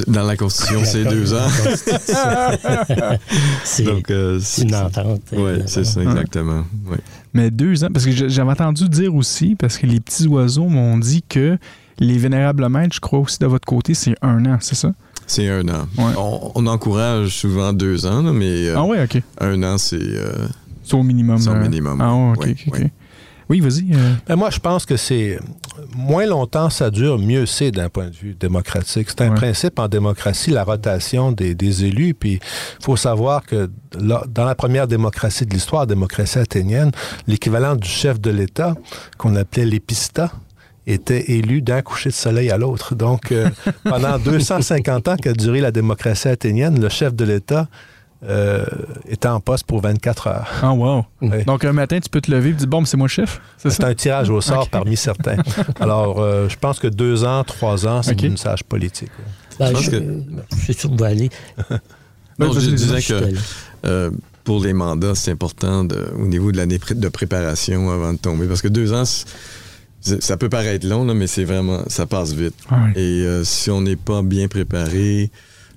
[0.07, 1.48] Dans la Constitution, c'est deux ans.
[3.64, 5.22] C'est euh, c'est une entente.
[5.33, 6.64] Oui, euh, c'est ça, exactement.
[6.87, 6.98] Ouais.
[7.33, 10.98] mais deux ans, parce que j'avais entendu dire aussi, parce que les petits oiseaux m'ont
[10.98, 11.59] dit que
[11.98, 14.92] les vénérables maîtres, je crois aussi de votre côté, c'est un an, c'est ça?
[15.27, 15.87] C'est un an.
[15.96, 16.12] Ouais.
[16.16, 19.22] On, on encourage souvent deux ans, mais euh, ah ouais, ok.
[19.40, 19.96] un an, c'est.
[20.01, 20.46] euh,
[20.85, 21.38] C'est au minimum.
[21.38, 22.83] C'est au minimum, Ah ok, ok.
[23.49, 23.61] Oui.
[23.61, 23.93] Vas-y.
[23.95, 25.39] euh, Ben, moi, je pense que c'est
[25.97, 29.09] moins longtemps ça dure, mieux c'est d'un point de vue démocratique.
[29.11, 29.35] C'est un Ouais.
[29.37, 32.15] principe en démocratie, la rotation des, des élus.
[32.15, 36.91] Puis il faut savoir que là, dans la première démocratie de l'histoire, démocratie athénienne,
[37.27, 38.75] l'équivalent du chef de l'État,
[39.17, 40.31] qu'on appelait l'épista,
[40.87, 42.95] était élu d'un coucher de soleil à l'autre.
[42.95, 43.51] Donc, euh,
[43.85, 47.69] pendant 250 ans qu'a duré la démocratie athénienne, le chef de l'État
[48.25, 48.65] euh,
[49.09, 50.49] était en poste pour 24 heures.
[50.63, 51.05] Ah, wow.
[51.47, 53.41] Donc, un matin, tu peux te lever et dire Bon, c'est moi le chef.
[53.59, 55.37] C'est un tirage au sort parmi certains.
[55.81, 58.25] Alors, euh, je pense que deux ans, trois ans, c'est Ok.
[58.25, 59.11] un message politique.
[59.59, 60.23] Ben, Je pense je, que-
[60.57, 61.31] je suis sûr que vous allez.
[62.39, 63.35] Non, je disais que
[63.87, 64.11] euh,
[64.45, 68.47] pour les mandats, c'est important de- au niveau de l'année de préparation avant de tomber.
[68.47, 69.05] Parce que deux ans,
[70.01, 72.55] ça peut paraître long, là, mais c'est vraiment, ça passe vite.
[72.71, 72.93] Ah, oui.
[73.01, 75.31] Et euh, si on n'est pas bien préparé,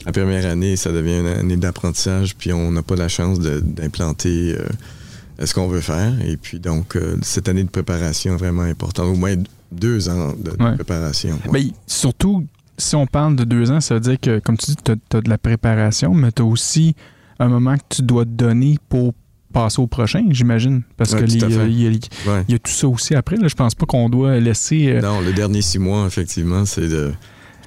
[0.06, 4.56] la première année, ça devient une année d'apprentissage, puis on n'a pas la chance d'implanter
[4.58, 6.14] euh, ce qu'on veut faire.
[6.26, 9.36] Et puis donc, euh, cette année de préparation est vraiment importante, au moins
[9.72, 11.40] deux ans de, préparation.
[11.48, 11.64] ouais.
[11.64, 12.46] Ben, surtout,
[12.78, 15.22] si on parle de deux ans, ça veut dire que, comme tu dis, tu as,
[15.22, 16.96] de la préparation, mais tu as aussi
[17.40, 19.14] un moment que tu dois te donner pour
[19.54, 20.82] passer au prochain, j'imagine.
[20.98, 21.70] Parce Ouais, que tout à les- fait.
[21.70, 21.90] il y, a-
[22.32, 22.44] Ouais.
[22.48, 23.36] il y a tout ça aussi après.
[23.36, 23.48] Là.
[23.48, 24.88] Je pense pas qu'on doit laisser.
[24.90, 27.12] euh, Non, le dernier six mois, effectivement, c'est de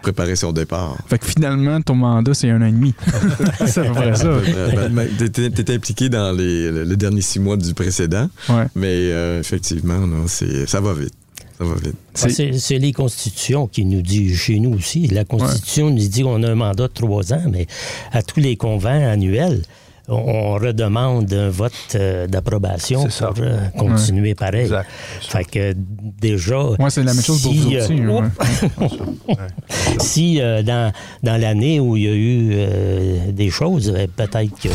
[0.05, 0.97] préparer son départ.
[1.09, 2.95] Fait que finalement, ton mandat, c'est un an et demi.
[3.67, 4.29] c'est à peu près ça.
[4.77, 8.67] Ben, ben, T'étais t'étais impliqué dans les, le, le dernier six mois du précédent, Ouais.
[8.75, 11.15] mais euh, effectivement, non, c'est- ça va vite.
[11.59, 11.95] Ça va vite.
[12.15, 15.07] C'est- Ah, c'est les constitutions qui nous disent chez nous aussi.
[15.07, 17.67] La Constitution nous dit qu'on a un mandat de trois ans, mais
[18.13, 19.63] à tous les convents annuels,
[20.09, 24.63] on, redemande un vote euh, d'approbation pour euh, continuer pareil.
[24.63, 24.89] Exact.
[25.21, 25.75] Fait que
[26.21, 26.63] déjà.
[26.79, 28.01] Ouais, c'est la même chose pour si, vous euh, aussi.
[29.29, 29.37] ouais.
[30.01, 34.69] Si euh, dans, dans l'année où il y a eu euh, des choses, peut-être que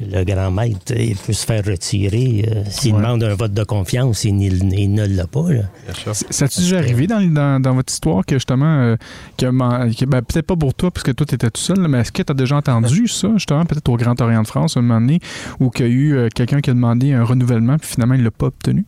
[0.00, 2.44] le grand maître il peut se faire retirer.
[2.50, 3.00] euh, S'il Ouais.
[3.02, 5.50] demande un vote de confiance, il, il- il ne l'a pas.
[5.52, 5.62] là.
[5.84, 6.14] Bien sûr.
[6.14, 8.96] C'est- Ça t'est déjà arrivé dans, dans, dans votre histoire que justement, euh,
[9.38, 12.00] que, ben, peut-être pas pour toi, parce que toi, tu étais tout seul, là, mais
[12.00, 14.82] est-ce que tu as déjà entendu ça, justement, peut-être au Grand Orient de France, un
[14.82, 15.20] moment donné,
[15.60, 18.22] où qu'il y a eu euh, quelqu'un qui a demandé un renouvellement, puis finalement, il
[18.22, 18.84] l'a pas obtenu?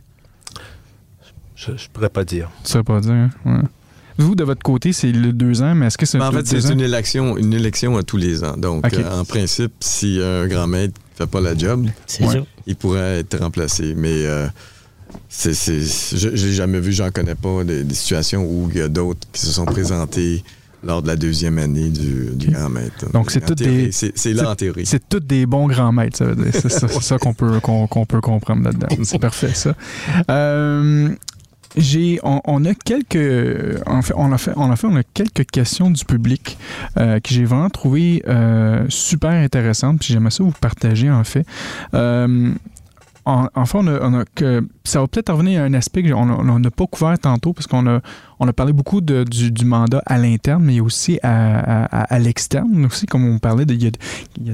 [1.56, 2.50] Je ne pourrais pas dire.
[2.64, 3.12] Tu saurais pas dire.
[3.12, 3.30] hein?
[3.44, 3.62] Ouais.
[4.18, 6.38] Vous, de votre côté, c'est le deux ans, mais est-ce que c'est Ben, en le
[6.44, 8.56] fait, deux c'est une élection, une élection à tous les ans.
[8.56, 11.86] Donc, euh, en principe, si un grand maître ne fait pas la job,
[12.20, 12.42] Ouais.
[12.66, 13.94] il pourrait être remplacé.
[13.96, 14.46] Mais euh,
[15.28, 18.78] c'est, c'est- je ne l'ai jamais vu, j'en connais pas des, des situations où il
[18.78, 20.44] y a d'autres qui se sont présentés
[20.84, 23.10] lors de la deuxième année du, grand maître.
[23.12, 24.86] Donc, c'est toutes des- C'est, c'est là en théorie.
[24.86, 26.52] C'est tous des bons grands maîtres, ça veut dire.
[26.52, 27.60] C'est ça, qu'on peut,
[28.08, 28.88] peut comprendre là-dedans.
[29.02, 29.74] C'est parfait, ça.
[30.30, 31.08] Euh,
[31.76, 35.02] j'ai, on, on a quelques, en fait, on a fait, on a fait, on a
[35.02, 36.56] quelques questions du public
[36.98, 39.98] euh, que j'ai vraiment trouvé euh, super intéressantes.
[40.00, 41.44] Puis j'aimerais ça vous partager en fait.
[41.94, 42.52] Euh,
[43.26, 46.70] en, en fait, on a, que ça va peut-être revenir à un aspect qu'on n'a
[46.70, 48.00] pas couvert tantôt parce qu'on a,
[48.54, 53.38] parlé beaucoup de- du, mandat à l'interne, mais aussi à, à- l'externe aussi, comme on
[53.38, 53.90] parlait, de, il, y a,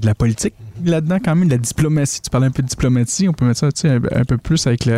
[0.00, 0.54] de- la politique
[0.84, 2.20] là-dedans quand même, de la diplomatie.
[2.22, 4.88] Tu parlais un peu de diplomatie, on peut mettre ça un, peu plus avec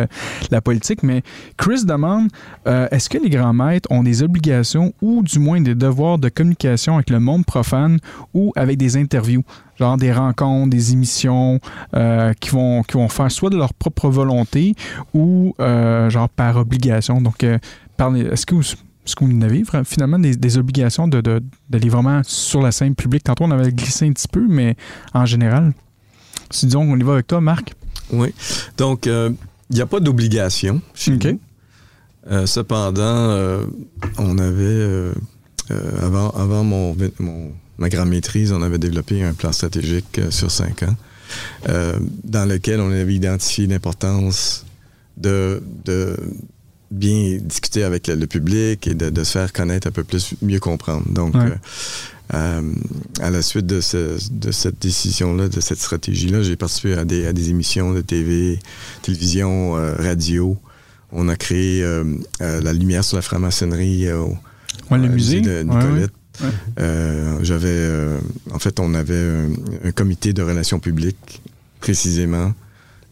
[0.51, 1.23] la politique, mais
[1.57, 2.29] Chris demande,
[2.67, 6.29] euh, est-ce que les grands maîtres ont des obligations ou du moins des devoirs de
[6.29, 7.97] communication avec le monde profane
[8.33, 9.43] ou avec des interviews?
[9.83, 11.59] Genre des rencontres, des émissions
[11.93, 14.75] euh, qui, vont, qui vont faire soit de leur propre volonté
[15.13, 17.19] ou euh, genre par obligation.
[17.19, 17.57] Donc, euh,
[17.97, 18.63] parlez- est-ce que vous,
[19.21, 23.25] en avez vra- finalement des, des obligations de, de- d'aller vraiment sur la scène publique?
[23.25, 24.77] Tantôt, on avait glissé un petit peu, mais
[25.13, 25.73] en général,
[26.49, 27.73] si disons qu'on y va avec toi, Marc.
[28.13, 28.33] Oui.
[28.77, 29.31] Donc, euh,
[29.69, 31.39] il n'y a pas d'obligation chez nous.
[32.31, 33.65] Euh, cependant, euh,
[34.17, 35.11] on avait,
[36.01, 37.51] avant, avant mon, mon-
[37.83, 40.95] ma grande maîtrise, on avait développé un plan stratégique euh, sur cinq ans,
[41.69, 44.65] euh, dans lequel on avait identifié l'importance
[45.17, 46.15] de, de
[46.91, 50.59] bien discuter avec le, public et de, de se faire connaître un peu plus, mieux
[50.59, 51.03] comprendre.
[51.11, 51.51] Donc, Ouais.
[52.35, 52.61] euh,
[53.19, 57.27] à la suite de, ce- de cette décision-là, de cette stratégie-là, j'ai participé à des,
[57.27, 58.59] à des émissions de TV,
[59.01, 60.57] télévision, euh, radio.
[61.11, 62.05] On a créé euh,
[62.39, 64.37] la lumière sur la franc-maçonnerie au
[64.89, 65.41] Ouais, euh, musée.
[65.41, 65.93] de Nicolette.
[65.93, 66.01] ouais.
[66.01, 66.07] Ouais.
[66.79, 68.19] Euh, J'avais, euh,
[68.51, 69.49] en fait, on avait un,
[69.87, 71.41] un comité de relations publiques,
[71.79, 72.53] précisément,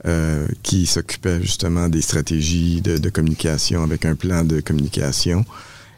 [0.07, 5.45] euh, qui s'occupait justement des stratégies de, communication avec un plan de communication.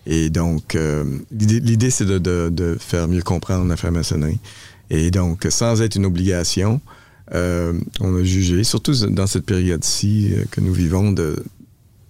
[0.06, 4.40] Et donc, euh, l'idée, c'est de, faire mieux comprendre la franc-maçonnerie.
[4.90, 6.82] Et donc, sans être une obligation,
[7.34, 11.16] euh, on a jugé, surtout dans cette période-ci euh, que nous vivons,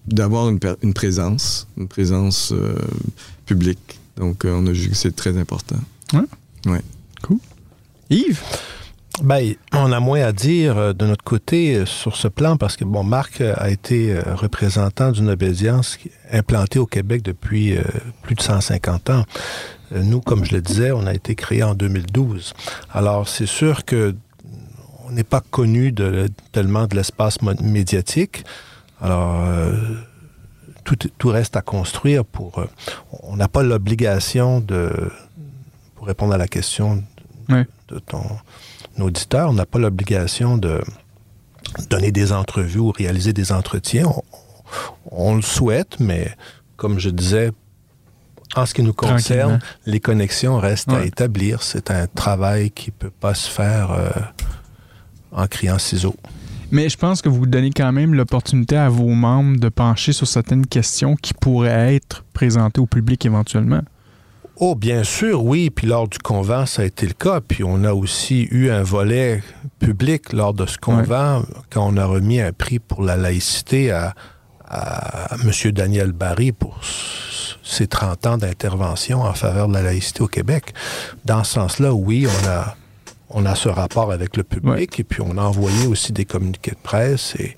[0.08, 0.58] d'avoir une,
[0.94, 2.74] présence, une présence euh,
[3.46, 4.00] publique.
[4.16, 5.76] Donc, euh, on a jugé que c'est très important.
[8.10, 8.40] Yves?
[9.22, 12.76] Ben, on a moins à dire euh, de notre côté euh, sur ce plan parce
[12.76, 15.98] que, bon, Marc a été représentant d'une obédience
[16.32, 17.76] implantée au Québec depuis
[18.22, 19.24] plus de 150 ans.
[19.92, 22.54] Nous, comme je le disais, on a été créé en 2012.
[22.92, 24.14] Alors, c'est sûr que
[25.06, 28.44] on n'est pas connu de, tellement de l'espace médiatique.
[29.00, 29.44] Alors,
[30.84, 32.64] tout, tout, reste à construire pour...
[33.22, 35.10] on n'a pas l'obligation de...
[35.94, 37.02] Pour répondre à la question
[37.48, 38.22] de ton
[38.98, 40.82] auditeur, on n'a pas l'obligation de
[41.88, 44.06] donner des entrevues ou réaliser des entretiens.
[45.10, 46.34] On, le souhaite, mais
[46.76, 47.52] comme je disais,
[48.56, 51.62] en ce qui nous concerne, les connexions restent à établir.
[51.62, 54.10] C'est un travail qui ne peut pas se faire euh,
[55.32, 56.16] en criant ciseaux.
[56.74, 60.26] Mais je pense que vous donnez quand même l'opportunité à vos membres de pencher sur
[60.26, 63.82] certaines questions qui pourraient être présentées au public éventuellement.
[64.56, 65.70] Oh, bien sûr, oui.
[65.70, 67.40] Puis lors du convent, ça a été le cas.
[67.40, 69.40] Puis on a aussi eu un volet
[69.78, 74.12] public lors de ce convent, quand on a remis un prix pour la laïcité à,
[74.66, 75.70] à M.
[75.70, 76.80] Daniel Barry pour
[77.62, 80.74] ses 30 ans d'intervention en faveur de la laïcité au Québec.
[81.24, 82.74] Dans ce sens-là, oui, on a,
[83.34, 86.70] on a ce rapport avec le public et puis on a envoyé aussi des communiqués
[86.70, 87.34] de presse.
[87.36, 87.56] Et...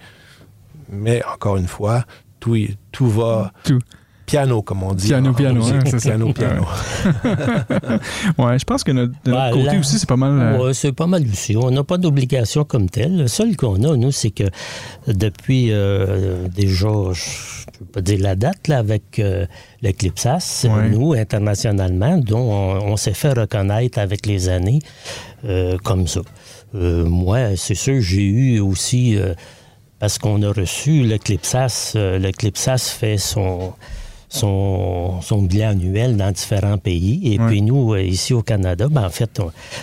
[0.89, 2.05] Mais encore une fois,
[2.41, 2.57] tout,
[2.91, 3.53] tout va...
[3.62, 3.79] Tout
[4.27, 5.07] piano, comme on dit.
[5.07, 6.62] Piano, piano, hein, c'est Piano, piano.
[8.39, 10.33] ouais, je pense que notre, de notre côté aussi, c'est pas mal.
[10.39, 11.57] Euh, ouais, c'est pas mal aussi.
[11.57, 13.16] On n'a pas d'obligation comme telle.
[13.16, 14.45] Le seul qu'on a, nous, c'est que
[15.07, 19.47] depuis euh, déjà, je ne peux pas dire la date, là, avec euh,
[19.81, 22.51] l'Eclipsas, nous, internationalement, dont
[22.83, 24.81] on, s'est fait reconnaître avec les années
[25.85, 26.20] comme ça.
[26.74, 29.16] moi, c'est sûr, j'ai eu aussi
[30.01, 31.93] parce qu'on a reçu l'Eclipsas.
[31.95, 33.74] L'Eclipsas fait son,
[34.41, 37.20] son, son, bilan annuel dans différents pays.
[37.32, 39.41] Et puis nous, euh, ici au Canada, ben, en fait,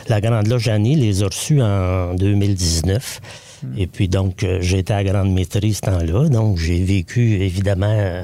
[0.07, 3.21] la Grande Loge Annie les a reçus en 2019.
[3.63, 3.67] Hmm.
[3.77, 6.29] Et puis donc, euh, j'étais à Grande Maîtrise ce temps-là.
[6.29, 8.23] Donc, j'ai vécu, évidemment,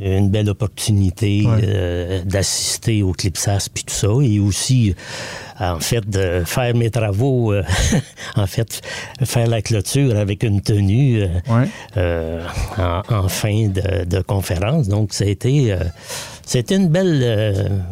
[0.00, 4.08] une belle opportunité euh, d'assister au Clipsas puis tout ça.
[4.22, 4.94] Et aussi,
[5.60, 7.62] en fait, de faire mes travaux, euh,
[8.36, 8.80] en fait,
[9.24, 11.24] faire la clôture avec une tenue
[11.96, 12.46] euh,
[13.08, 14.88] en, fin de, conférence.
[14.88, 15.76] Donc, été,
[16.44, 17.82] c'était une belle,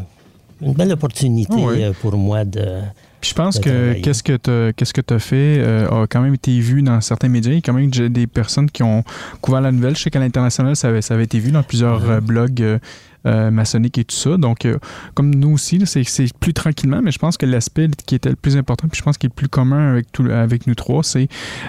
[0.61, 2.81] une belle opportunité pour moi de
[3.23, 6.59] je pense que qu'est-ce que tu qu'est-ce que as fait euh, a quand même été
[6.61, 7.53] vu dans certains médias.
[7.53, 9.05] Il y a quand même des personnes qui ont
[9.41, 9.97] couvert la nouvelle.
[9.97, 12.79] Je sais qu'à l'international, ça avait, ça avait été vu dans plusieurs euh, blogs
[13.27, 14.37] euh, maçonniques et tout ça.
[14.37, 14.67] Donc,
[15.15, 18.57] comme nous aussi, c'est plus tranquillement, mais je pense que l'aspect qui était le plus
[18.57, 21.29] important, puis je pense qu'il est le plus commun avec, tout, avec nous trois, c'est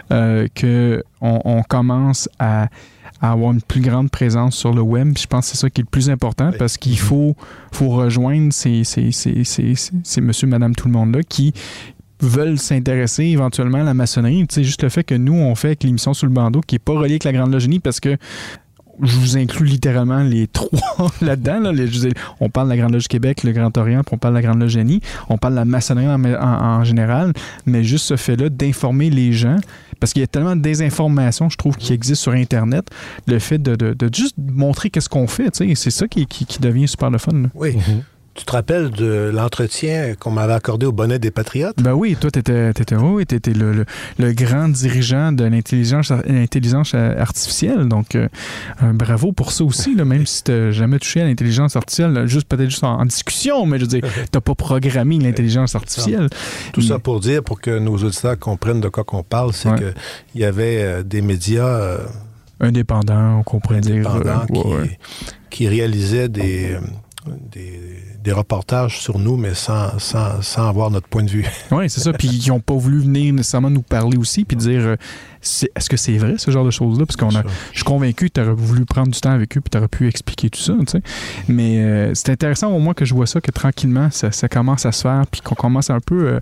[0.09, 2.69] qu'on on commence à
[3.21, 5.17] à avoir une plus grande présence sur le web.
[5.17, 7.35] Je pense que c'est ça qui est le plus important parce qu'il faut,
[7.71, 11.53] faut rejoindre ces, ces, ces, ces, monsieur, madame, tout le monde-là qui
[12.19, 14.45] veulent s'intéresser éventuellement à la maçonnerie.
[14.49, 16.79] Sais, juste le fait que nous, on fait avec l'émission Sous le bandeau, qui n'est
[16.79, 18.17] pas reliée avec la Grande Loge parce que
[19.01, 21.59] je vous inclus littéralement les trois là-dedans.
[21.59, 21.71] Là.
[22.39, 24.43] on parle de la Grande Loge Québec, le Grand Orient, puis on parle de la
[24.43, 24.79] Grande Loge
[25.29, 27.33] On parle de la maçonnerie en général,
[27.65, 29.57] mais juste ce fait-là d'informer les gens
[30.01, 32.87] parce qu'il y a tellement de désinformation, je trouve, qui existe sur Internet.
[33.27, 36.27] Le fait de, juste montrer qu'est-ce qu'on fait, c'est ça qui,
[36.59, 37.43] devient super le fun.
[37.53, 37.75] Oui.
[37.77, 38.03] Mhm.
[38.33, 41.75] Tu te rappelles de l'entretien qu'on m'avait accordé au bonnet des Patriotes?
[41.81, 43.85] Ben oui, toi, tu étais, étais, le,
[44.19, 47.89] le, grand dirigeant de l'intelligence artificielle.
[47.89, 48.29] Donc, euh,
[48.93, 52.85] bravo pour ça aussi, même si tu jamais touché à l'intelligence artificielle, juste peut-être juste
[52.85, 56.29] en, discussion, mais je veux dire, tu pas programmé l'intelligence artificielle.
[56.71, 60.41] Tout ça pour dire, pour que nos auditeurs comprennent de quoi qu'on parle, c'est qu'il
[60.41, 61.67] y avait euh, des médias...
[61.67, 61.97] Euh,
[62.61, 64.07] indépendants, on pourrait dire.
[64.53, 64.97] Qui,
[65.49, 66.77] qui réalisaient des,
[68.23, 71.45] des reportages sur nous, mais sans, sans, sans avoir notre point de vue.
[71.71, 72.13] oui, c'est ça.
[72.13, 74.95] Puis ils n'ont pas voulu venir nécessairement nous parler aussi, puis dire
[75.41, 77.05] est-ce que c'est vrai, ce genre de choses-là?
[77.05, 79.61] Parce qu'on a, je suis convaincu que tu aurais voulu prendre du temps avec eux
[79.61, 80.73] puis tu aurais pu expliquer tout ça.
[80.79, 81.01] Tu sais.
[81.47, 84.85] Mais euh, c'est intéressant au moins que je vois ça, que tranquillement, ça, ça commence
[84.85, 86.39] à se faire puis qu'on commence un peu, euh,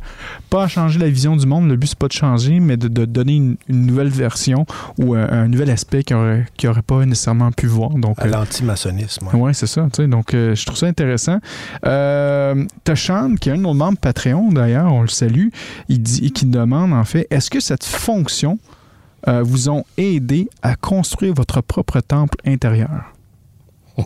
[0.49, 1.67] pas à changer la vision du monde.
[1.67, 4.65] Le but, c'est pas de changer, mais de, donner une, nouvelle version
[4.97, 7.91] ou euh, un nouvel aspect qu'ils n'auraient aurait pas nécessairement pu voir.
[7.91, 9.27] Donc, à l'antimaçonnisme.
[9.33, 9.83] Oui, ouais, c'est ça.
[9.93, 10.07] Tu sais.
[10.07, 11.39] Donc, je trouve ça intéressant.
[11.85, 12.65] Euh,
[13.39, 15.47] qui est un de nos membres Patreon d'ailleurs, on le salue,
[15.87, 18.59] il, dit, qui demande en fait est-ce que cette fonction
[19.27, 23.13] euh, vous ont aidé à construire votre propre temple intérieur.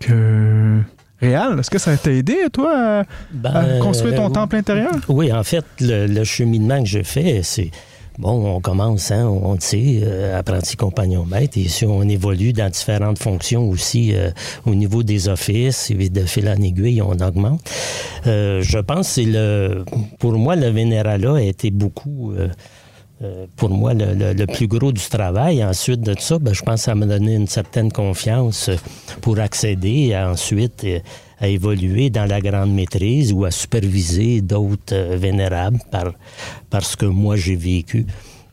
[0.00, 0.82] que,
[1.20, 3.02] Réal, est-ce que ça t'a aidé, toi, à,
[3.32, 4.92] ben, construire ton temple intérieur?
[5.08, 7.72] Oui, en fait, le, cheminement que je fais, c'est
[8.18, 12.52] bon, on commence, hein, on le sait, euh, apprenti compagnon maître, et si on évolue
[12.52, 14.30] dans différentes fonctions aussi euh,
[14.64, 17.68] au niveau des offices, et de fil en aiguille, on augmente.
[18.28, 19.84] Euh, je pense que c'est le.
[20.20, 22.32] Pour moi, le Vénéralat a été beaucoup.
[23.20, 25.64] Euh, pour moi, le, plus gros du travail.
[25.64, 28.70] Ensuite de ça, ben, je pense que ça m'a donné une certaine confiance
[29.20, 31.00] pour accéder à, ensuite euh,
[31.40, 37.06] à évoluer dans la grande maîtrise ou à superviser d'autres euh, vénérables par, ce que
[37.06, 38.06] moi j'ai vécu.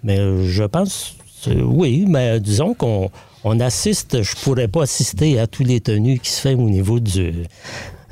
[0.04, 1.16] Mais je pense,
[1.48, 3.12] oui, mais disons qu'on
[3.44, 7.00] on assiste, je pourrais pas assister à tous les tenues qui se fait au niveau
[7.00, 7.34] du,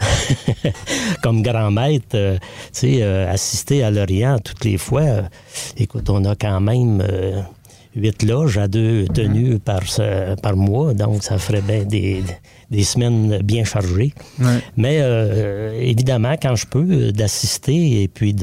[1.21, 2.41] comme grand maître, euh, tu
[2.71, 5.01] sais, euh, assister à l'Orient toutes les fois.
[5.01, 5.21] euh,
[5.77, 7.03] écoute, on a quand même
[7.95, 9.81] huit loges à deux tenues par,
[10.41, 12.23] par mois, donc ça ferait bien des,
[12.71, 14.13] des semaines bien chargées.
[14.39, 14.57] Ouais.
[14.77, 14.99] Mais
[15.79, 18.33] évidemment, quand je peux, d'assister et puis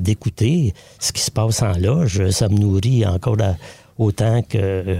[0.00, 3.56] d'écouter ce qui se passe en loge, ça me nourrit encore à-
[3.98, 4.96] autant que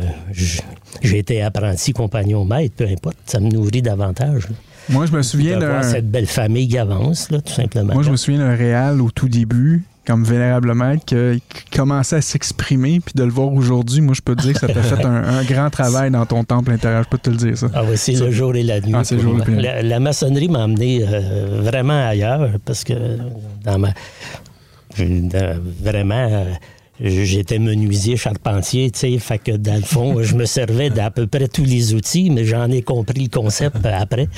[1.01, 4.49] j'ai été apprenti compagnon maître, peu importe, ça me nourrit davantage.
[4.91, 7.95] Moi, je me souviens de voir cette belle famille qui avance, là, tout simplement.
[7.95, 11.43] Moi, je me souviens d'un réal au tout début, comme vénérable maître, qui
[11.77, 14.69] commençait à s'exprimer, puis de le voir aujourd'hui, moi, je peux te dire que ça
[14.69, 17.05] t'a fait un, un grand travail dans ton temple intérieur.
[17.05, 17.69] Je peux te le dire, ça.
[17.75, 18.93] Ah oui, c'est le jour et la nuit.
[18.95, 19.63] Ah, c'est le pour jour et moi.
[19.63, 19.83] la nuit.
[19.83, 22.95] La, la maçonnerie m'a amené euh, vraiment ailleurs parce que
[23.65, 23.91] dans ma.
[24.99, 26.29] dans- vraiment.
[26.31, 26.45] euh,
[27.03, 31.27] J'étais menuisier, charpentier, tu sais, fait que dans le fond, je me servais d'à peu
[31.27, 34.29] près tous les outils, mais j'en ai compris le concept après.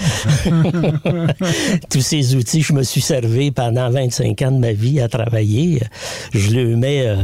[1.91, 5.81] tous ces outils, je me suis servi pendant 25 ans de ma vie à travailler.
[6.33, 7.17] Je le mets euh,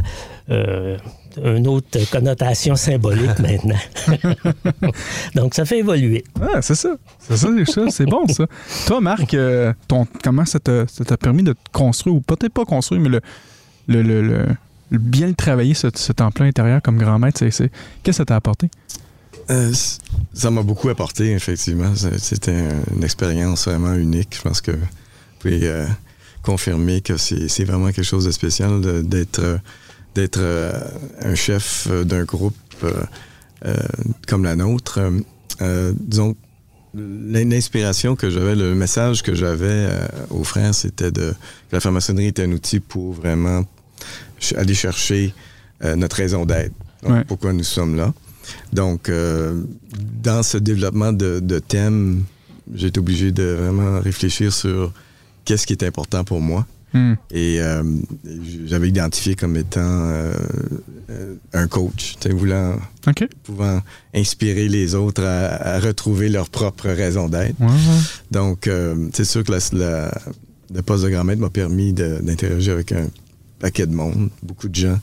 [0.50, 0.96] euh,
[1.44, 3.78] une autre connotation symbolique maintenant.
[5.34, 6.24] Donc, ça fait évoluer.
[6.40, 6.96] Ah, c'est ça.
[7.18, 7.82] C'est ça, c'est ça.
[7.90, 8.46] C'est bon, ça.
[8.86, 10.84] Toi, Marc, euh, ton, comment ça t'a
[11.16, 13.20] permis de te construire, ou peut-être pas construire, mais le,
[13.86, 14.46] le- le- le
[14.90, 17.64] bien le travailler, ce, ce temple intérieur comme grand maître, qu'est-ce
[18.02, 18.70] que ça t'a apporté?
[19.50, 19.72] Euh,
[20.34, 21.92] ça m'a beaucoup apporté, effectivement.
[22.18, 24.34] C'était un- une expérience vraiment unique.
[24.36, 24.78] Je pense que vous
[25.40, 25.86] pouvez euh,
[26.42, 29.58] confirmer que c'est vraiment quelque chose de spécial d'être
[30.38, 30.72] euh,
[31.22, 32.56] un chef d'un groupe
[34.26, 35.00] comme la nôtre.
[35.60, 36.36] Disons,
[36.94, 39.88] l'in- l'inspiration que j'avais, le message que j'avais
[40.30, 41.34] aux frères, c'était que
[41.72, 43.64] la franc-maçonnerie est un outil pour vraiment
[44.56, 45.34] aller chercher
[45.84, 46.74] euh, notre raison d'être.
[47.04, 47.24] Ouais.
[47.24, 48.12] Pourquoi nous sommes là.
[48.72, 49.62] Donc, euh,
[50.22, 52.24] dans ce développement de, de thèmes,
[52.74, 54.92] j'ai été obligé de vraiment réfléchir sur
[55.44, 56.66] qu'est-ce qui est important pour moi.
[56.94, 57.14] Hmm.
[57.30, 57.82] Et euh,
[58.66, 60.32] j'avais identifié comme étant euh,
[61.52, 62.76] un coach, voulant,
[63.44, 63.82] pouvant
[64.14, 67.60] inspirer les autres à, à retrouver leur propre raison d'être.
[67.60, 68.00] Ouais, ouais.
[68.30, 68.70] Donc,
[69.12, 70.18] c'est sûr que la, la-
[70.74, 73.06] le poste de grand-maître m'a permis d'interagir avec un
[73.58, 74.98] paquet de monde, beaucoup de gens,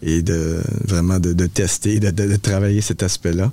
[0.00, 3.50] et de vraiment de, de tester, de, de- de travailler cet aspect-là,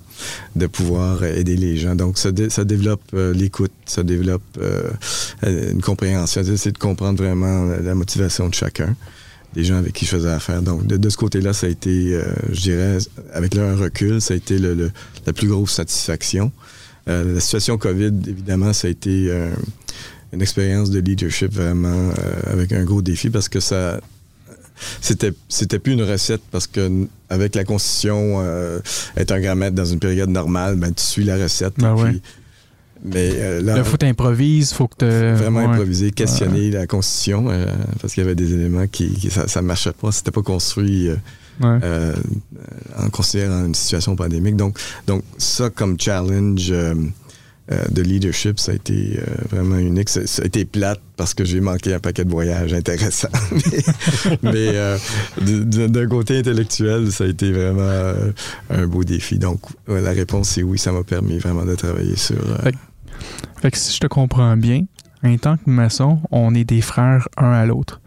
[0.56, 1.96] de pouvoir aider les gens.
[1.96, 4.90] Donc, ça, ça développe euh, l'écoute, ça développe euh,
[5.44, 8.96] euh, une compréhension, c'est de comprendre vraiment la, la motivation de chacun,
[9.56, 10.62] des gens avec qui je faisais affaire.
[10.62, 12.98] Donc, de, de ce côté-là, ça a été, euh, je dirais,
[13.34, 14.92] avec leur recul, ça a été le- le-
[15.26, 16.52] la plus grosse satisfaction.
[17.08, 19.50] Euh, la situation COVID, évidemment, ça a été euh,
[20.32, 22.14] une expérience de leadership vraiment euh,
[22.54, 24.00] avec un gros défi parce que ça
[25.02, 28.80] c'était c'était plus une recette parce que avec la constitution euh,
[29.18, 32.22] être un grand maître dans une période normale ben tu suis la recette Ben ouais.
[33.04, 35.38] mais euh, là Là, faut t'improviser, faut que tu.
[35.38, 37.66] vraiment improviser questionner la constitution euh,
[38.02, 41.10] parce qu'il y avait des éléments qui, qui- ça, ça marchait pas c'était pas construit
[41.10, 41.16] euh,
[41.62, 41.80] Ouais.
[41.84, 42.14] euh,
[42.98, 44.58] en considérant une situation pandémique.
[44.58, 46.96] Donc, donc ça, comme challenge euh,
[47.72, 50.10] euh, de leadership, ça a été euh, vraiment unique.
[50.10, 53.30] Ça, ça a été plate parce que j'ai manqué un paquet de voyages intéressants.
[54.44, 54.98] mais mais, euh,
[55.38, 58.14] d'un côté intellectuel, ça a été vraiment
[58.70, 59.40] un beau défi.
[59.40, 62.38] Donc, ouais, la réponse, c'est oui, ça m'a permis vraiment de travailler sur...
[62.64, 62.76] Fait
[63.62, 64.84] Fait que si je te comprends bien,
[65.24, 68.00] en tant que maçon, on est des frères un à l'autre.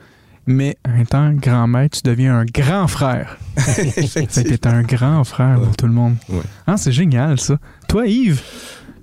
[0.46, 3.36] Mais en tant que grand maître, tu deviens un grand frère.
[3.66, 5.74] T'es un grand frère pour Ouais.
[5.76, 6.14] tout le monde.
[6.30, 6.40] Ouais.
[6.66, 7.58] Ah, c'est génial, ça.
[7.86, 8.40] Toi, Yves,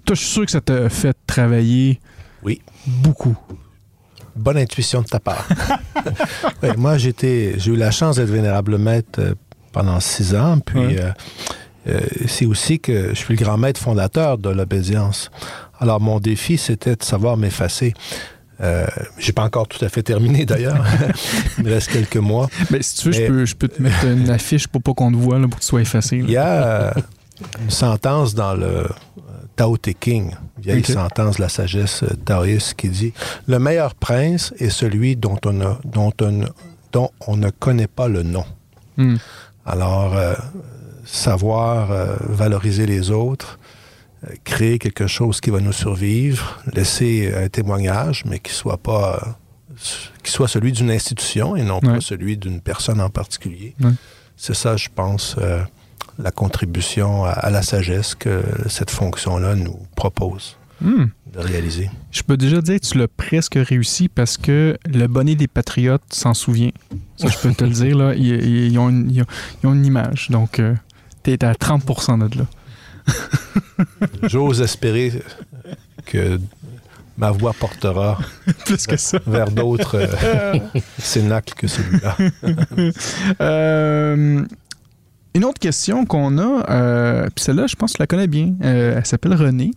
[0.05, 1.99] toi, je suis sûr que ça t'a fait travailler
[2.43, 2.61] Oui.
[2.87, 3.35] beaucoup.
[4.35, 5.47] Bonne intuition de ta part.
[6.61, 9.33] Ouais, moi, j'étais, j'ai eu la chance d'être vénérable maître euh,
[9.71, 10.59] pendant six ans.
[10.59, 10.99] Puis, Ouais.
[10.99, 11.11] euh,
[11.87, 15.31] euh, c'est aussi que je suis le grand maître fondateur de l'obédience.
[15.79, 17.93] Alors, mon défi, c'était de savoir m'effacer.
[18.61, 18.85] Euh,
[19.17, 20.85] j'ai pas encore tout à fait terminé d'ailleurs.
[21.57, 22.47] Il me reste quelques mois.
[22.71, 25.11] Mais si tu veux, je peux, je peux te mettre une affiche pour pas qu'on
[25.11, 26.17] te voit, là, pour que tu sois effacé.
[26.19, 26.23] là.
[26.27, 26.93] Il y a
[27.61, 28.87] une sentence dans le
[29.55, 30.87] Tao Te King, vieille Ok.
[30.87, 33.13] sentence de la sagesse euh, taoïste qui dit
[33.47, 36.45] Le meilleur prince est celui dont on, a- dont on,
[36.91, 38.45] dont on ne connaît pas le nom.
[38.97, 39.15] Hmm.
[39.65, 40.33] Alors, euh,
[41.05, 43.59] savoir euh, valoriser les autres,
[44.25, 49.37] euh, créer quelque chose qui va nous survivre, laisser un témoignage, mais qui soit pas
[50.23, 51.95] qui soit celui d'une institution et non Ouais.
[51.95, 53.75] pas celui d'une personne en particulier.
[53.83, 53.91] Ouais.
[54.37, 55.35] C'est ça, je pense,
[56.19, 61.05] la contribution à, à la sagesse que cette fonction-là nous propose Hmm.
[61.33, 61.89] de réaliser.
[62.11, 66.03] Je peux déjà dire que tu l'as presque réussi parce que le bonnet des Patriotes
[66.11, 66.71] s'en souvient.
[67.15, 67.97] Ça, je peux te le dire.
[67.97, 68.13] Là.
[68.13, 69.25] Ils, ont, une, ils ont-
[69.63, 70.27] ils ont une image.
[70.31, 70.75] Donc, euh,
[71.23, 72.45] t'es à 30% de là.
[74.23, 75.13] J'ose espérer
[76.05, 76.41] que
[77.17, 78.19] ma voix portera
[78.65, 79.19] Plus que ça.
[79.25, 80.59] vers d'autres euh,
[80.99, 82.17] cénacles que celui-là.
[83.41, 84.43] Euh,
[85.35, 88.53] une autre question qu'on a, euh, puis celle-là, je pense que tu la connais bien.
[88.63, 89.71] Euh, elle s'appelle Renée.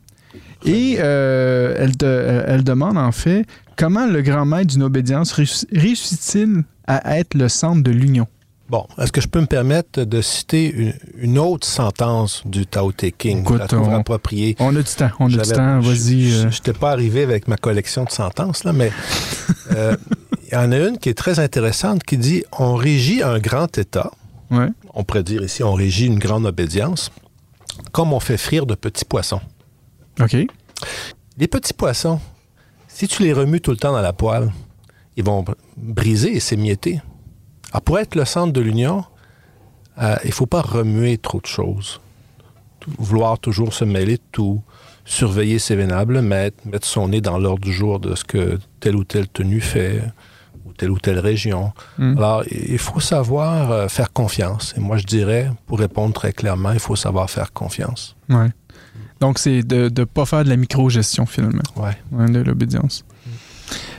[0.64, 3.44] Et euh, elle, de- elle demande en fait
[3.76, 8.26] comment le grand maître d'une obédience réussi- réussit-il à être le centre de l'union?
[8.68, 12.92] Bon, est-ce que je peux me permettre de citer une, une autre sentence du Tao
[12.92, 13.40] Te King?
[13.40, 14.56] Écoute, je la on- appropriée.
[14.58, 16.28] On a du temps, on a du temps, vas-y.
[16.30, 18.90] Je n'étais pas arrivé avec ma collection de sentences, là, mais
[19.70, 23.76] il y en a une qui est très intéressante qui dit On régit un grand
[23.78, 24.10] État,
[24.50, 24.68] Ouais.
[24.94, 27.10] on pourrait dire ici, on régit une grande obédience,
[27.92, 29.40] comme on fait frire de petits poissons.
[30.20, 30.36] OK.
[31.36, 32.18] Les petits poissons,
[32.88, 34.50] si tu les remues tout le temps dans la poêle,
[35.16, 37.00] ils vont br- briser et s'émietter.
[37.72, 39.04] Alors, pour être le centre de l'union,
[40.00, 42.00] euh, il ne faut pas remuer trop de choses.
[42.98, 44.62] Vouloir toujours se mêler de tout,
[45.04, 48.96] surveiller ses vénables maîtres, mettre son nez dans l'ordre du jour de ce que telle
[48.96, 50.02] ou telle tenue fait,
[50.78, 51.72] telle ou telle région.
[51.98, 52.16] Mm.
[52.16, 54.72] Alors, il faut savoir euh, faire confiance.
[54.76, 58.16] Et moi, je dirais, pour répondre très clairement, il faut savoir faire confiance.
[58.30, 58.48] Ouais.
[59.20, 62.30] Donc, c'est de ne pas faire de la micro-gestion, finalement, Ouais.
[62.30, 63.04] de l'obédience.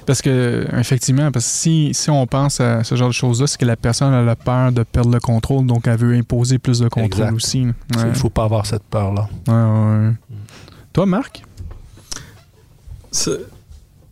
[0.06, 3.60] Parce que, effectivement, parce que si, si on pense à ce genre de choses-là, c'est
[3.60, 6.80] que la personne a la peur de perdre le contrôle, donc elle veut imposer plus
[6.80, 7.34] de contrôle Exact.
[7.34, 7.60] aussi.
[7.92, 8.06] Il Ouais.
[8.10, 9.28] ne faut pas avoir cette peur-là.
[9.48, 10.12] Ouais.
[10.94, 11.44] Toi, Marc?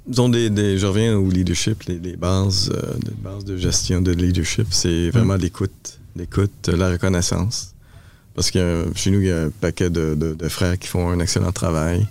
[0.08, 4.12] Des, des- je reviens au leadership, les, les bases, euh, les bases de gestion de
[4.12, 7.74] leadership, c'est vraiment l'écoute, l'écoute, la reconnaissance.
[8.34, 10.88] Parce que euh, chez nous, il y a un paquet de, de- de frères qui
[10.88, 12.08] font un excellent travail.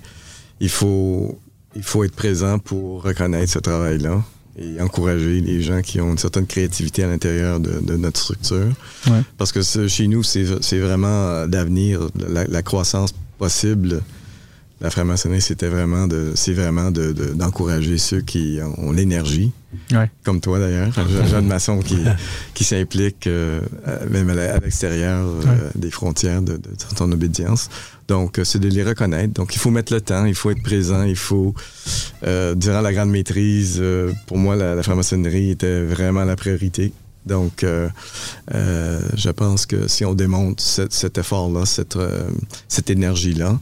[0.60, 1.38] Il faut,
[1.74, 4.22] il faut être présent pour reconnaître ce travail-là
[4.58, 8.72] et encourager les gens qui ont une certaine créativité à l'intérieur de, de notre structure.
[9.06, 9.20] Ouais.
[9.38, 10.44] Parce que ce- chez nous, c'est
[10.80, 14.02] vraiment euh, l'avenir, la, la croissance possible.
[14.82, 19.50] La franc-maçonnerie, c'était vraiment de, c'est vraiment de- de- d'encourager ceux qui ont l'énergie,
[19.90, 20.10] Ouais.
[20.22, 21.96] comme toi d'ailleurs, un jeune- maçon qui,
[22.54, 23.60] qui s'implique euh,
[24.10, 25.70] même à l'extérieur euh, Ouais.
[25.76, 27.70] des frontières de, de ton obédience.
[28.06, 29.32] Donc, euh, c'est de les reconnaître.
[29.32, 31.54] Donc, il faut mettre le temps, il faut être présent, il faut,
[32.26, 36.92] euh, durant la grande maîtrise, euh, pour moi, la, la franc-maçonnerie était vraiment la priorité.
[37.24, 37.88] Donc, euh,
[38.54, 42.28] euh, je pense que si on démontre cet, cet effort-là, cette, euh,
[42.68, 43.58] cette énergie-là,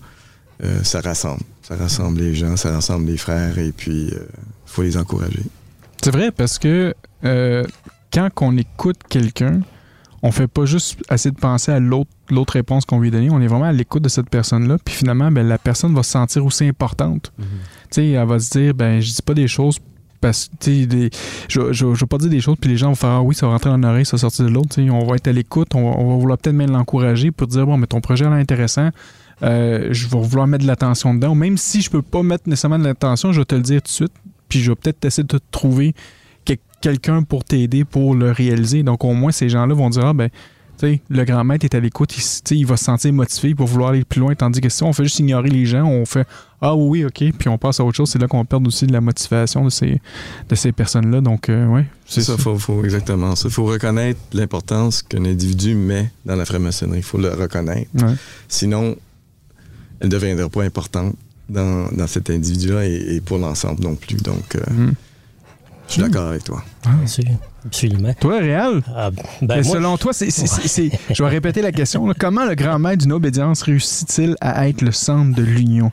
[0.63, 1.41] euh, ça rassemble.
[1.63, 4.19] Ça rassemble les gens, ça rassemble les frères et puis il
[4.67, 5.43] faut les encourager.
[6.03, 6.95] C'est vrai parce que
[7.25, 7.65] euh,
[8.13, 9.61] quand on écoute quelqu'un,
[10.23, 13.29] on fait pas juste essayer de penser à l'autre l'autre réponse qu'on lui a donnée,
[13.31, 14.79] on est vraiment à l'écoute de cette personne-là.
[14.83, 17.33] Puis finalement, ben, la personne va se sentir aussi importante.
[17.39, 17.45] Tu
[17.91, 19.79] sais, elle va se dire, ben, je dis pas des choses
[20.23, 21.11] parce que, des-
[21.49, 23.35] je, je, je vais pas dire des choses, puis les gens vont faire, ah oui,
[23.35, 24.81] ça va rentrer dans l'oreille, ça va sortir de l'autre.
[24.81, 27.67] On va être à l'écoute, on, va- on va vouloir peut-être même l'encourager pour dire,
[27.67, 28.89] bon, mais ton projet là est intéressant,
[29.43, 31.35] euh, je vais vouloir mettre de l'attention dedans.
[31.35, 33.89] Même si je peux pas mettre nécessairement de l'attention, je vais te le dire tout
[33.89, 34.13] de suite,
[34.49, 35.95] puis je vais peut-être essayer de te trouver
[36.45, 38.83] quel- quelqu'un pour t'aider pour le réaliser.
[38.83, 40.29] Donc, au moins, ces gens-là vont dire, ah, ben,
[40.77, 42.13] tu sais, le grand maître est à l'écoute,
[42.51, 45.05] il, va se sentir motivé pour vouloir aller plus loin, tandis que si on fait
[45.05, 46.27] juste ignorer les gens, on fait
[46.61, 48.93] Ah oui, ok, puis on passe à autre chose, c'est là qu'on perd aussi de
[48.93, 50.01] la motivation de ces,
[50.49, 51.21] de ces personnes-là.
[51.21, 53.49] Donc, euh, ouais, C'est ça, faut, faut exactement ça.
[53.49, 56.99] Il faut reconnaître l'importance qu'un individu met dans la franc-maçonnerie.
[56.99, 57.91] Il faut le reconnaître.
[57.95, 58.15] Ouais.
[58.49, 58.97] Sinon,
[60.05, 61.15] elle ne deviendra pas importante
[61.49, 64.17] dans, dans cet individu-là et, et pour l'ensemble non plus.
[64.17, 64.93] Donc, euh, Mm.
[65.89, 66.63] je suis d'accord avec toi.
[67.03, 67.39] Absolument.
[67.67, 68.15] Absolument.
[68.21, 72.07] Toi, Réal, Ah, ben, moi, selon toi, c'est, je vais répéter la question.
[72.07, 72.13] là.
[72.19, 75.91] comment le grand maître d'une obédience réussit-il à être le centre de l'union?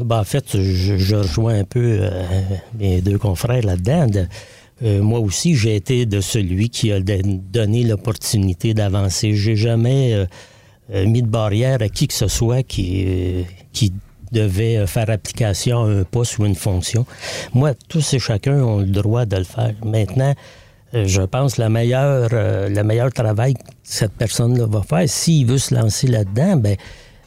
[0.00, 2.20] Ben, en fait, je, je rejoins un peu euh,
[2.78, 4.06] mes deux confrères là-dedans.
[4.06, 4.26] De-
[4.82, 9.34] euh, moi aussi, j'ai été de celui qui a donné l'opportunité d'avancer.
[9.34, 10.26] J'ai jamais euh,
[10.90, 13.92] mis de barrière à qui que ce soit qui, euh, qui
[14.32, 17.06] devait euh, faire application à un poste ou une fonction.
[17.54, 19.74] Moi, tous et chacun ont le droit de le faire.
[19.84, 20.34] Maintenant,
[20.94, 25.46] euh, je pense la meilleure, euh, le meilleur travail que cette personne-là va faire, s'il
[25.46, 26.76] veut se lancer là-dedans, ben,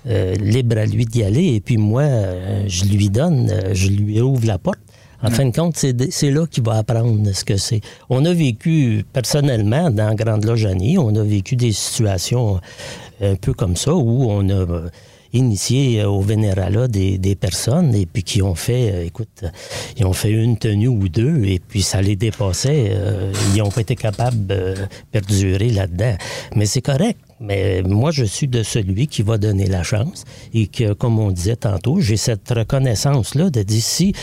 [0.08, 1.56] euh, libre à lui d'y aller.
[1.56, 4.80] Et puis moi, euh, je lui donne, euh, je lui ouvre la porte
[5.24, 7.82] En fin de compte, c'est là qu'il va apprendre ce que c'est.
[8.10, 10.68] On a vécu, personnellement, dans Grande Loge
[10.98, 12.60] on a vécu des situations
[13.22, 14.90] un peu comme ça où on a
[15.34, 19.46] initié au Vénérala des, des, personnes et puis qui ont fait, euh, écoute,
[19.98, 22.92] ils ont fait une tenue ou deux et puis ça les dépassait.
[22.92, 24.76] Euh, ils n'ont pas été capables de
[25.12, 26.16] perdurer là-dedans.
[26.56, 27.20] Mais c'est correct.
[27.42, 31.32] Mais moi, je suis de celui qui va donner la chance et que, comme on
[31.32, 34.14] disait tantôt, j'ai cette reconnaissance-là de dire si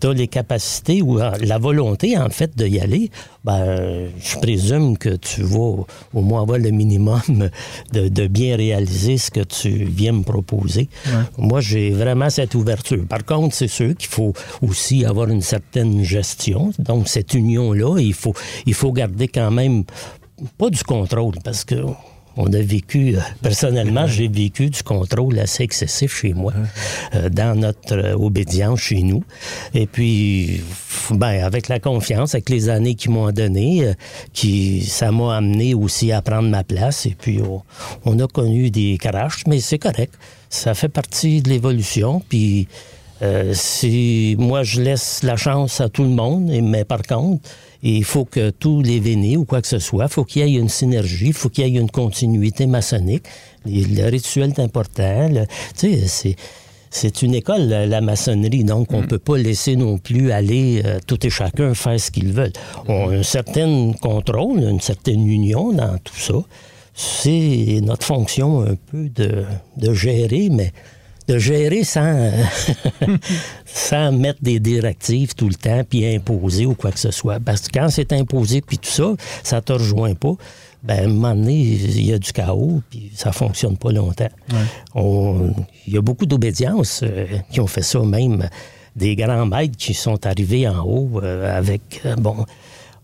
[0.00, 3.10] tu as les capacités ou la volonté, en fait, d'y aller,
[3.44, 7.48] ben, je présume que tu vas au moins avoir le minimum
[7.92, 10.88] de, bien réaliser ce que tu viens me proposer.
[11.38, 13.06] Moi, j'ai vraiment cette ouverture.
[13.06, 16.72] Par contre, c'est sûr qu'il faut aussi avoir une certaine gestion.
[16.78, 18.34] Donc, cette union-là, il faut,
[18.66, 19.84] il faut garder quand même
[20.58, 21.76] pas du contrôle parce que
[22.36, 26.52] on a vécu, euh, personnellement, j'ai vécu du contrôle assez excessif chez moi,
[27.14, 29.24] euh, dans notre euh, obédience chez nous.
[29.74, 30.60] Et puis,
[31.10, 33.92] ben, avec la confiance, avec les années qu'ils m'ont donné,
[34.32, 37.06] qui, ça m'a amené aussi à prendre ma place.
[37.06, 37.40] Et puis,
[38.04, 40.14] on, a connu des crashs, mais c'est correct.
[40.50, 42.22] Ça fait partie de l'évolution.
[42.28, 42.68] Puis,
[43.52, 47.48] si moi, je laisse la chance à tout le monde, mais par contre,
[47.82, 50.56] il faut que tous les vénés ou quoi que ce soit, il faut qu'il y
[50.56, 53.24] ait une synergie, il faut qu'il y ait une continuité maçonnique.
[53.64, 55.28] Le rituel est important.
[56.90, 59.08] c'est une école, la, maçonnerie, donc on ne mm.
[59.08, 62.52] peut pas laisser non plus aller euh, tout et chacun faire ce qu'ils veulent.
[62.88, 66.34] On a un certain contrôle, une certaine union dans tout ça.
[66.94, 69.44] C'est notre fonction un peu de,
[69.76, 70.72] de gérer, mais
[71.28, 72.30] de gérer sans,
[73.64, 77.40] sans mettre des directives tout le temps, puis imposer ou quoi que ce soit.
[77.40, 80.34] Parce que quand c'est imposé, puis tout ça, ça te rejoint pas,
[80.86, 84.28] ben, à un moment donné, il y a du chaos, puis ça fonctionne pas longtemps.
[84.94, 88.48] Il y a beaucoup d'obédiences euh, qui ont fait ça, même
[88.94, 92.46] des grands maîtres qui sont arrivés en haut euh, avec, euh, bon,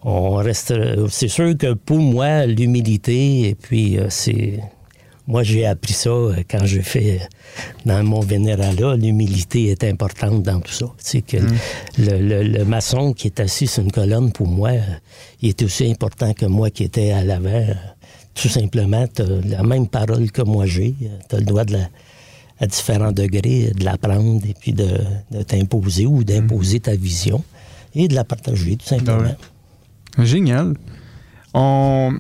[0.05, 0.75] on reste...
[1.09, 4.61] C'est sûr que pour moi, l'humilité, et puis c'est
[5.27, 7.25] moi, j'ai appris ça euh, quand j'ai fait euh,
[7.87, 8.97] dans mon vénéralat.
[8.97, 10.87] L'humilité est importante dans tout ça.
[11.05, 11.59] Tu que mm.
[11.99, 14.81] le, maçon qui est assis sur une colonne, pour moi, euh,
[15.41, 17.67] il est aussi important que moi qui étais à l'avant.
[18.35, 20.95] Tout simplement, tu as la même parole que moi j'ai.
[21.29, 21.89] Tu as le droit de la,
[22.59, 24.89] à différents degrés de l'apprendre et puis de,
[25.47, 27.45] t'imposer ou d'imposer ta vision
[27.95, 29.37] et de la partager, tout simplement.
[30.19, 30.75] Génial.
[31.55, 32.19] On,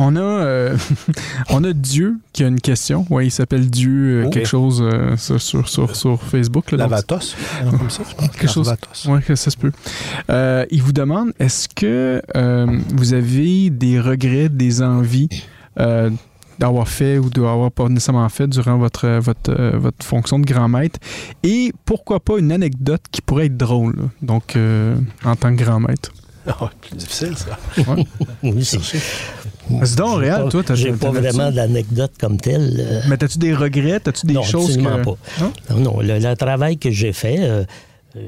[0.00, 0.76] on a, euh,
[1.50, 3.06] on a Dieu qui a une question.
[3.10, 6.72] Oui, il s'appelle Dieu euh, quelque chose euh, sur, sur, Facebook.
[6.72, 7.36] Lavatos,
[7.68, 8.02] comme ça.
[8.18, 8.72] Quelque chose.
[9.06, 9.72] Oui, ça se peut.
[10.70, 12.22] il vous demande est-ce que
[12.94, 15.28] vous avez des regrets, des envies
[16.58, 20.98] d'avoir fait ou d'avoir pas nécessairement fait durant votre, votre, votre fonction de grand maître?
[21.42, 24.56] Et pourquoi pas une anecdote qui pourrait être drôle, donc
[25.24, 26.10] en tant que grand maître?
[26.46, 27.58] Ah, plus difficile, ça.
[28.42, 28.80] oui, c'est
[29.84, 30.62] c'est donc réel, toi.
[30.74, 32.76] J'ai pas vraiment d'anecdote comme telle.
[32.78, 33.00] Euh.
[33.08, 34.00] Mais as-tu des regrets?
[34.06, 35.02] As-tu des choses pas.
[35.70, 36.00] Non, non.
[36.00, 37.64] Le, travail que j'ai fait, euh,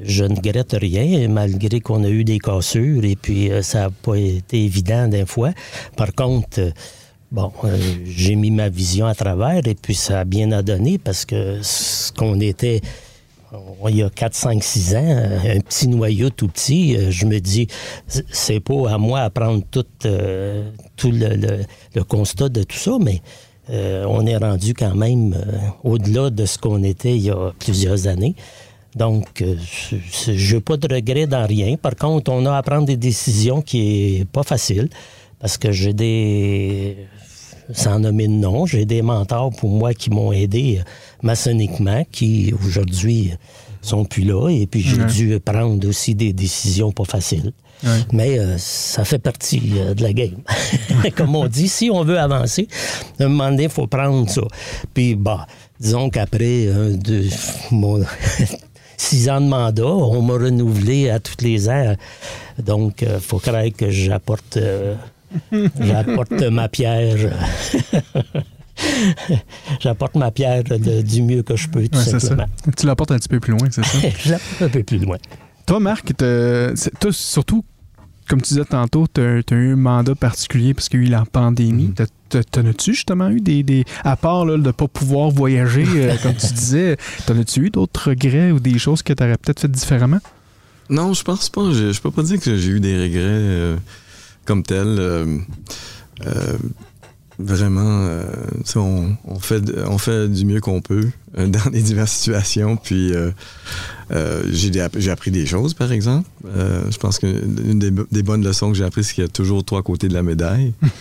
[0.05, 3.91] je ne regrette rien, malgré qu'on a eu des cassures et puis euh, ça n'a
[3.91, 5.51] pas été évident d'un fois.
[5.97, 6.73] Par contre,
[7.31, 7.53] bon,
[8.05, 11.59] j'ai mis ma vision à travers et puis ça a bien à donner parce que
[11.63, 12.81] ce qu'on était
[13.89, 17.39] il y a 4, 5, 6 ans, un petit noyau tout petit, euh, je me
[17.39, 17.67] dis,
[18.07, 20.71] c'est pas à moi à prendre tout, euh,
[21.05, 23.21] le, constat de tout ça, mais
[23.71, 25.37] euh, on est rendu quand même
[25.85, 28.35] au-delà de ce qu'on était il y a plusieurs années.
[28.95, 31.77] Donc, je n'ai pas de regret dans rien.
[31.77, 34.91] Par contre, on a à prendre des décisions qui est pas facile
[35.41, 36.97] parce que j'ai des
[37.73, 38.67] sans nommer de nom.
[38.67, 40.85] J'ai des mentors pour moi qui m'ont aidé euh,
[41.23, 43.33] maçonniquement, qui aujourd'hui
[43.81, 44.49] sont plus là.
[44.49, 47.53] Et puis j'ai dû prendre aussi des décisions pas faciles.
[48.13, 50.37] Mais euh, ça fait partie euh, de la game.
[51.17, 52.69] Comme on dit, si on veut avancer,
[53.19, 54.43] à un moment donné, il faut prendre ça.
[54.95, 55.49] Puis, bah,
[55.81, 56.69] disons qu'après
[57.73, 58.01] mon
[58.97, 61.97] six ans de mandat, on m'a renouvelé à tous les ans.
[62.59, 64.59] Donc, il faut croire que j'apporte
[65.81, 67.17] J'apporte ma pierre.
[69.81, 72.47] J'apporte ma pierre du mieux que je peux, tout simplement.
[72.77, 73.99] Tu l'apportes un petit peu plus loin, c'est ça?
[74.19, 75.17] je l'apporte un peu plus loin.
[75.67, 77.65] Toi, Marc, toi, surtout,
[78.29, 81.11] comme tu disais tantôt, tu as, eu un mandat particulier parce qu'il y a eu
[81.11, 81.95] la pandémie.
[81.97, 82.45] Mm-hmm.
[82.51, 83.85] T'en as-tu justement eu des.
[84.05, 88.09] à part de ne pas pouvoir voyager, euh, comme tu disais, t'en as-tu eu d'autres
[88.09, 90.21] regrets ou des choses que tu aurais peut-être fait différemment?
[90.89, 91.71] Non, je pense pas.
[91.73, 93.21] Je, je peux pas dire que j'ai eu des regrets.
[93.21, 93.77] Euh,
[94.45, 94.87] comme tel.
[94.87, 95.39] Euh,
[96.27, 96.59] euh,
[97.43, 98.25] vraiment, euh,
[98.77, 102.77] on, on, fait, on fait du mieux qu'on peut euh, dans les diverses situations.
[102.77, 103.31] Puis euh,
[104.51, 104.81] j'ai
[105.11, 106.29] appris des choses, par exemple.
[106.45, 109.65] je pense qu'une des, des, bonnes leçons que j'ai apprises, c'est qu'il y a toujours
[109.65, 110.73] trois côtés de la médaille.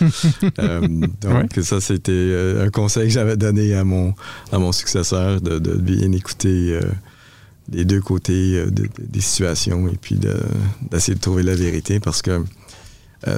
[1.20, 4.14] donc, ça, c'était un conseil que j'avais donné à mon,
[4.50, 6.78] à mon successeur de, de bien écouter
[7.70, 10.16] les deux côtés des situations et puis
[10.90, 12.42] d'essayer de, de, trouver la vérité parce que,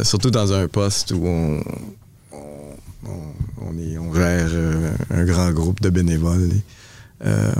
[0.02, 1.62] surtout dans un poste où on
[3.60, 6.50] on, est, on gère euh, un grand groupe de bénévoles.
[7.24, 7.52] Euh,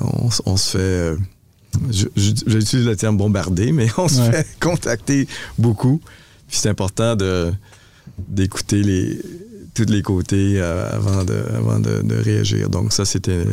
[0.44, 0.78] on, se fait.
[0.78, 1.16] Euh,
[1.90, 5.26] j'utilise le terme bombarder, mais on se fait contacter
[5.58, 6.00] beaucoup.
[6.48, 7.52] Puis c'est important de,
[8.28, 9.20] d'écouter les,
[9.74, 12.68] tous les côtés avant, de, avant de, réagir.
[12.68, 13.44] Donc, ça, c'était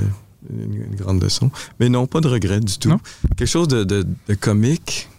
[0.49, 1.49] une, grande leçon.
[1.79, 2.99] Mais non, pas de regret du tout.
[3.37, 4.05] Quelque chose de, de
[4.39, 5.09] comique?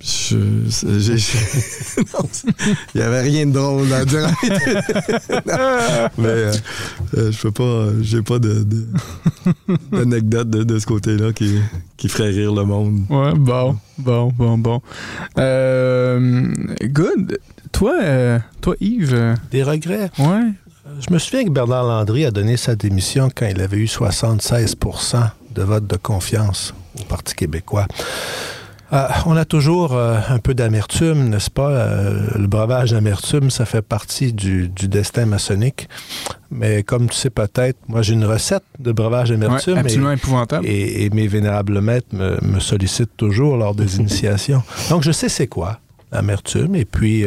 [0.00, 0.36] Je,
[2.94, 4.28] il n'y avait rien de drôle à dire.
[6.16, 6.52] mais euh,
[7.16, 8.64] euh, je peux pas, j'ai pas de,
[9.90, 11.58] d'anecdote de, ce côté-là qui,
[11.96, 13.06] qui ferait rire le monde.
[13.10, 14.80] Ouais, bon, bon, bon, bon.
[15.36, 16.46] Euh,
[16.82, 17.40] good.
[17.72, 19.34] Toi, toi, Yves.
[19.50, 20.10] Des regrets?
[20.20, 20.52] Ouais.
[21.00, 25.30] Je me souviens que Bernard Landry a donné sa démission quand il avait eu 76%
[25.54, 27.86] de vote de confiance au Parti québécois.
[28.92, 31.70] Euh, on a toujours euh, un peu d'amertume, n'est-ce pas?
[31.70, 35.88] Euh, le breuvage d'amertume, ça fait partie du, destin maçonnique.
[36.50, 39.76] Mais comme tu sais peut-être, moi j'ai une recette de breuvage d'amertume.
[39.76, 40.66] absolument et, épouvantable.
[40.66, 44.62] Et, mes vénérables maîtres me, sollicitent toujours lors des initiations.
[44.88, 45.80] Donc je sais c'est quoi
[46.10, 46.74] l'amertume.
[46.74, 47.26] Et puis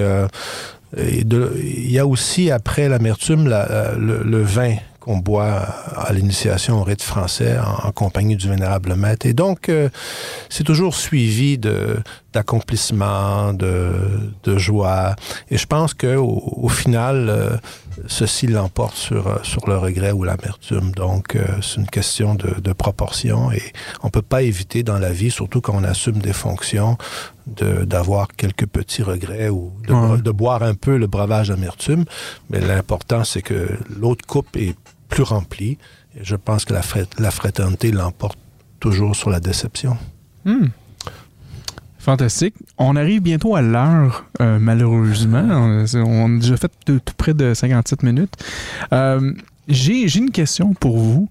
[0.98, 5.66] il y a aussi après l'amertume le vin qu'on boit
[5.98, 9.26] à l'initiation au rite français en, compagnie du vénérable maître.
[9.26, 9.90] Et donc, euh,
[10.48, 13.92] c'est toujours suivi d'accomplissement, de,
[14.44, 15.16] de, joie.
[15.50, 17.58] Et je pense qu'au au final, euh,
[18.08, 20.92] ceci l'emporte sur, euh, sur le regret ou l'amertume.
[20.92, 23.62] Donc, c'est une question de, de, proportion et
[24.04, 26.98] on peut pas éviter dans la vie, surtout quand on assume des fonctions,
[27.48, 32.06] d'avoir quelques petits regrets ou de, de, boire un peu le breuvage d'amertume.
[32.50, 34.76] Mais l'important, c'est que l'autre coupe est
[35.10, 35.78] plus rempli.
[36.16, 36.82] Et je pense que la,
[37.20, 38.38] la fraternité l'emporte
[38.80, 39.98] toujours sur la déception.
[40.46, 40.68] Hmm.
[42.02, 42.56] Fantastique.
[42.80, 45.44] On arrive bientôt à l'heure, euh, malheureusement.
[45.94, 48.34] On, a déjà fait tout près de 57 minutes.
[48.92, 49.34] Euh,
[49.68, 51.30] j'ai une question pour vous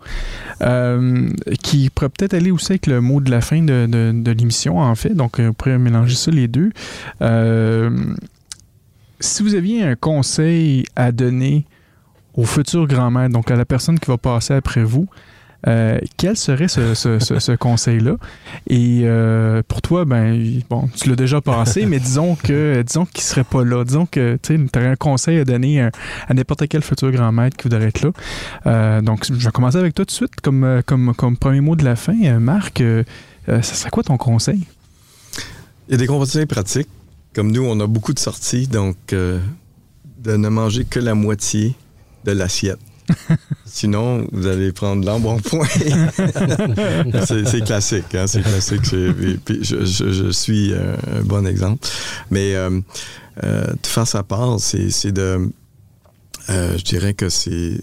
[0.62, 1.28] euh,
[1.64, 4.94] qui pourrait peut-être aller aussi avec le mot de la fin de, de, l'émission, en
[4.94, 5.12] fait.
[5.12, 6.70] Donc, on pourrait mélanger ça les deux.
[9.18, 11.66] si vous aviez un conseil à donner
[12.34, 15.08] au futur grand-mère, donc à la personne qui va passer après vous,
[15.66, 18.16] euh, quel serait ce, conseil-là?
[18.68, 23.20] Et euh, pour toi, ben, bon, tu l'as déjà passé, mais disons que disons qu'il
[23.20, 23.84] ne serait pas là.
[23.84, 25.90] Disons que tu aurais un conseil à donner à,
[26.32, 28.11] n'importe quel futur grand-maître qui voudrait être là.
[28.66, 31.76] Euh, donc, je vais commencer avec toi tout de suite comme, comme, comme premier mot
[31.76, 32.38] de la fin.
[32.38, 32.82] Marc,
[33.46, 34.66] ça serait quoi ton conseil?
[35.88, 36.88] Il y a des conseils pratiques.
[37.34, 41.74] Comme nous, on a beaucoup de sorties, donc de ne manger que la moitié
[42.24, 42.78] de l'assiette.
[43.64, 45.66] Sinon, vous allez prendre l'embonpoint.
[47.26, 48.14] c'est classique.
[48.14, 48.26] Hein?
[48.26, 48.84] C'est classique.
[48.84, 51.86] je, suis un bon exemple.
[52.30, 52.80] Mais euh,
[53.44, 55.50] euh, de faire sa part, c'est de.
[56.48, 57.80] Euh, je dirais que c'est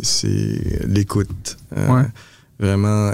[0.85, 1.57] l'écoute.
[2.59, 3.11] Vraiment,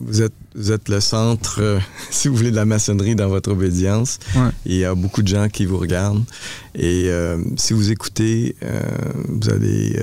[0.00, 1.78] vous êtes, vous êtes le centre,
[2.10, 4.18] si vous voulez, de la maçonnerie dans votre obédience.
[4.64, 6.24] Il y a beaucoup de gens qui vous regardent.
[6.74, 7.10] Et
[7.56, 8.56] si vous écoutez,
[9.28, 10.02] vous allez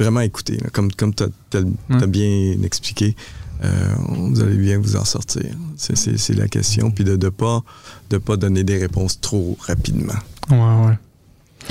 [0.00, 0.58] vraiment écouter.
[0.72, 3.14] Comme, comme tu as, bien expliqué,
[3.62, 5.44] euh, vous allez bien vous en sortir.
[5.76, 6.90] C'est la question.
[6.90, 7.62] Puis de ne pas,
[8.10, 10.14] de pas donner des réponses trop rapidement.
[10.50, 10.98] Ouais, ouais.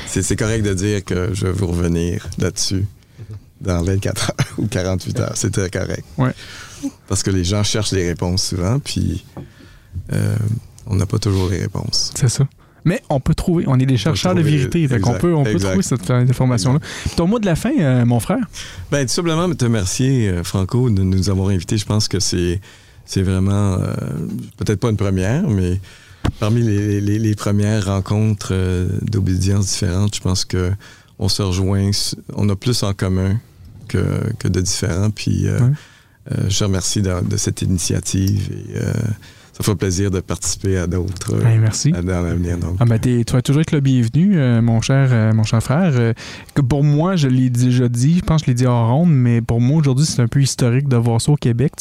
[0.07, 2.85] C'est correct de dire que je vais vous revenir là-dessus
[3.59, 5.33] dans 24 heures ou 48 heures.
[5.35, 6.05] C'est très correct.
[6.17, 6.33] Ouais.
[7.07, 9.25] Parce que les gens cherchent les réponses souvent, puis
[10.13, 10.35] euh,
[10.85, 12.11] on n'a pas toujours les réponses.
[12.15, 12.47] C'est ça.
[12.85, 15.59] Mais on peut trouver, on est des chercheurs de vérité, donc on peut, on peut
[15.59, 16.79] trouver cette information-là.
[17.15, 18.45] Ton mot de la fin, euh, mon frère?
[18.91, 21.77] Ben, tout simplement te remercier, euh, Franco, de nous avoir invités.
[21.77, 22.61] Je pense que c'est,
[23.05, 23.93] c'est vraiment, euh,
[24.57, 25.79] peut-être pas une première, mais
[26.39, 28.53] parmi les, premières rencontres
[29.01, 30.71] d'obédience différentes, je pense que
[31.17, 31.91] on se rejoint,
[32.33, 33.39] on a plus en commun
[33.89, 35.09] que, que de différents.
[35.09, 35.47] Puis
[36.47, 38.79] je remercie de, de, cette initiative et
[39.59, 41.91] ça fait plaisir de participer à d'autres ben, merci.
[41.91, 42.55] dans l'avenir.
[42.79, 45.91] Ah, ben, tu vas toujours être le bienvenu, euh, mon, cher, euh, mon cher frère.
[45.95, 46.13] Euh,
[46.53, 49.11] que pour moi, je l'ai déjà dit, je pense que je l'ai dit en ronde,
[49.11, 51.73] mais pour moi, aujourd'hui, c'est un peu historique de voir ça au Québec.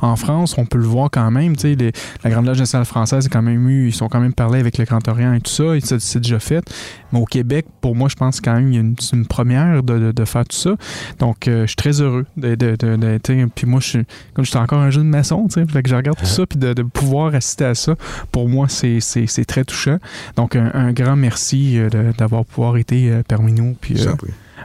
[0.00, 1.54] En France, on peut le voir quand même.
[1.62, 1.92] Les,
[2.24, 4.86] la Grande Loge nationale française, quand même eu, ils sont quand même parlé avec le
[4.86, 6.64] Grand Orient et tout ça, et c'est déjà fait.
[7.12, 8.80] Mais au Québec, pour moi, je pense quand même qu'il y a
[9.12, 10.74] une, première de, de, faire tout ça.
[11.18, 13.32] Donc, je suis très heureux d'être.
[13.54, 16.16] Puis moi, je suis, comme je suis encore un jeune maçon, fait que je regarde
[16.18, 16.82] tout ça, puis de, de
[17.26, 17.94] pouvoir assister à ça,
[18.32, 19.98] pour moi, c'est très touchant.
[20.36, 23.76] Donc, un, grand merci euh, d'avoir pouvoir été euh, parmi nous.
[23.80, 23.96] Puis,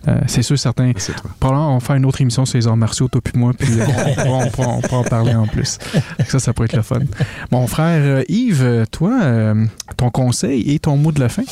[0.08, 0.92] euh, c'est sûr, certains.
[1.40, 3.70] Probablement, on va faire une autre émission sur les arts martiaux, toi puis moi, puis
[4.26, 5.78] on, pourra, en parler en plus.
[6.28, 7.02] Ça, ça pourrait être le fun.
[7.52, 9.54] Mon frère Yves, toi,
[9.98, 11.44] ton conseil et ton mot de la fin?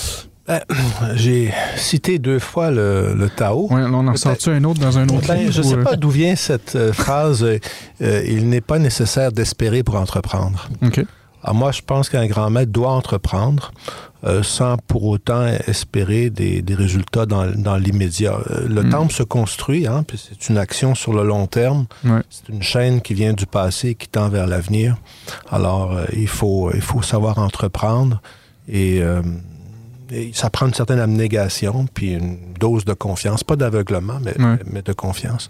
[0.50, 0.62] Ben,
[1.16, 3.68] j'ai cité deux fois le, Tao.
[3.70, 6.10] on en a sorti un autre dans un autre ben, Je ne sais pas d'où
[6.10, 10.68] vient cette euh, phrase euh, Il n'est pas nécessaire d'espérer pour entreprendre.
[11.44, 13.72] Alors moi, je pense qu'un grand maître doit entreprendre
[14.26, 18.40] euh, sans pour autant espérer des, résultats dans, l'immédiat.
[18.68, 18.90] le mm.
[18.90, 21.86] temple se construit, hein, puis c'est une action sur le long terme.
[22.30, 24.98] C'est une chaîne qui vient du passé et qui tend vers l'avenir.
[25.50, 28.20] Alors, il, faut, il faut savoir entreprendre
[28.68, 29.02] et
[30.34, 34.34] ça prend une certaine abnégation, puis une dose de confiance, pas d'aveuglement, mais,
[34.66, 35.50] mais, de confiance.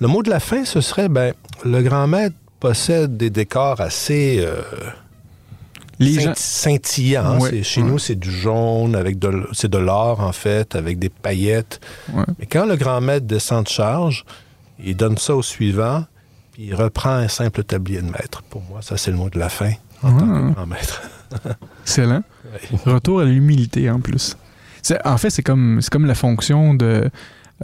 [0.00, 1.34] Le mot de la fin, ce serait, ben,
[1.64, 4.62] le grand maître possède des décors assez euh,
[6.34, 7.38] scintillants.
[7.62, 11.80] Chez nous, c'est du jaune, avec de, c'est de l'or, en fait, avec des paillettes.
[12.38, 14.24] Mais quand le grand maître descend de charge,
[14.82, 16.04] il donne ça au suivant,
[16.52, 18.42] puis il reprend un simple tablier de maître.
[18.50, 21.02] Pour moi, ça, c'est le mot de la fin en tant que grand maître.
[21.82, 22.22] Excellent.
[22.84, 24.36] Retour à l'humilité en plus.
[25.04, 27.10] En fait, c'est comme, comme la fonction de.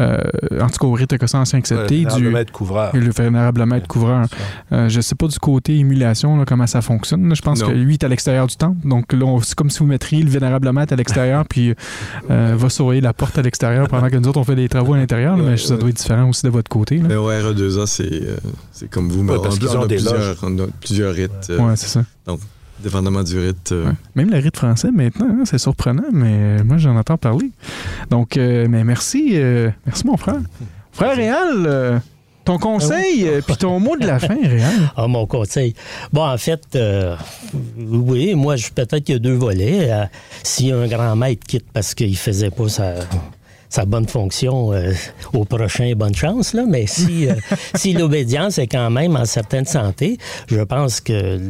[0.00, 0.16] Euh,
[0.58, 2.04] en tout cas, au rite ancien accepté.
[2.04, 2.96] Le vénérable maître couvreur.
[2.96, 4.26] Le vénérable maître couvreur.
[4.72, 7.34] Euh, je ne sais pas du côté émulation, comment ça fonctionne.
[7.34, 8.88] Je pense que lui est à l'extérieur du temple.
[8.88, 11.74] Donc là, c'est comme si vous mettriez le vénérable maître à l'extérieur, puis
[12.30, 14.94] euh, va surveiller la porte à l'extérieur pendant que nous autres, on fait des travaux
[14.94, 15.36] à l'intérieur.
[15.36, 16.98] mais ça doit être différent aussi de votre côté.
[16.98, 17.86] Mais au RE2A,
[18.72, 19.22] c'est comme vous.
[19.22, 21.50] mais on, a plusieurs, on a plusieurs rites.
[21.50, 22.02] ouais, c'est ça.
[22.26, 22.40] Donc,
[22.82, 23.72] dépendamment du rite.
[23.72, 23.92] Euh.
[24.14, 27.50] Même le rite français maintenant, hein, c'est surprenant, mais moi j'en entends parler.
[28.10, 30.40] Donc, euh, mais merci, euh, merci mon frère.
[30.92, 32.02] Frère Réal,
[32.44, 34.90] ton conseil, ah puis ton mot de la fin, Réal.
[34.94, 35.72] Ah, mon conseil.
[36.12, 36.78] Bon, en fait,
[37.78, 39.88] oui, moi, peut-être qu'il y a deux volets.
[40.42, 42.92] si un grand maître quitte parce qu'il faisait pas sa
[43.72, 44.92] sa bonne fonction euh,
[45.32, 46.52] au prochain, bonne chance.
[46.52, 46.64] Là.
[46.68, 47.34] Mais si, euh,
[47.74, 51.40] si l'obédience est quand même en certaine santé, je pense que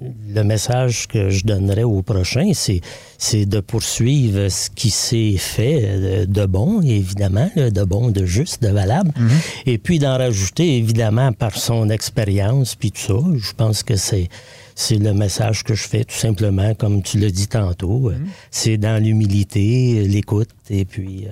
[0.00, 2.82] le message que je donnerais au prochain, c'est,
[3.18, 8.68] c'est de poursuivre ce qui s'est fait de, bon, évidemment, de bon, de juste, de
[8.68, 9.62] valable, mm-hmm.
[9.66, 13.14] et puis d'en rajouter, évidemment, par son expérience, puis tout ça.
[13.36, 14.28] Je pense que c'est
[14.74, 18.10] c'est le message que je fais, tout simplement, comme tu l'as dit tantôt.
[18.10, 18.26] Mm-hmm.
[18.50, 21.26] C'est dans l'humilité, l'écoute, et puis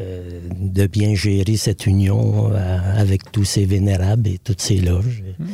[0.00, 5.24] euh, de bien gérer cette union euh, avec tous ces vénérables et toutes ces loges.
[5.40, 5.46] Hmm.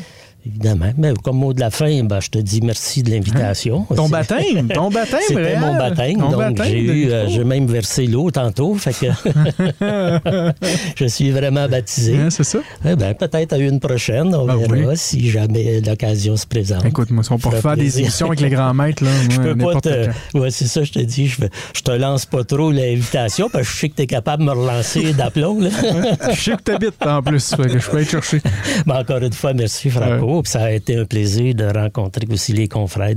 [0.46, 0.92] Évidemment.
[0.98, 3.86] Mais comme mot de la fin, ben, je te dis merci de l'invitation.
[3.96, 6.18] Ton baptême, ton baptême, C'était mon baptême.
[6.18, 8.74] donc, j'ai eu, euh, j'ai même versé l'eau tantôt.
[8.74, 9.06] Fait que
[10.96, 12.18] je suis vraiment baptisé.
[12.28, 12.58] c'est ça?
[12.84, 14.34] Eh ben, peut-être à une prochaine.
[14.34, 16.84] On ben verra si jamais l'occasion se présente.
[16.84, 19.56] Écoute, moi, si on peut faire des émissions avec les grands maîtres, là, je peux
[19.56, 20.10] pas te.
[20.36, 21.28] Ouais, c'est ça, je te dis.
[21.28, 21.40] Je,
[21.74, 24.50] je te lance pas trop l'invitation parce que je sais que tu es capable de
[24.50, 25.60] me relancer d'aplomb.
[25.62, 27.54] je sais que tu habites en plus.
[27.54, 28.42] que je peux être chercher.
[28.84, 32.68] Ben, encore une fois, merci, Franco ça a été un plaisir de rencontrer aussi les
[32.68, 33.14] confrères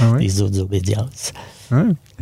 [0.00, 1.32] ah des autres obédiences.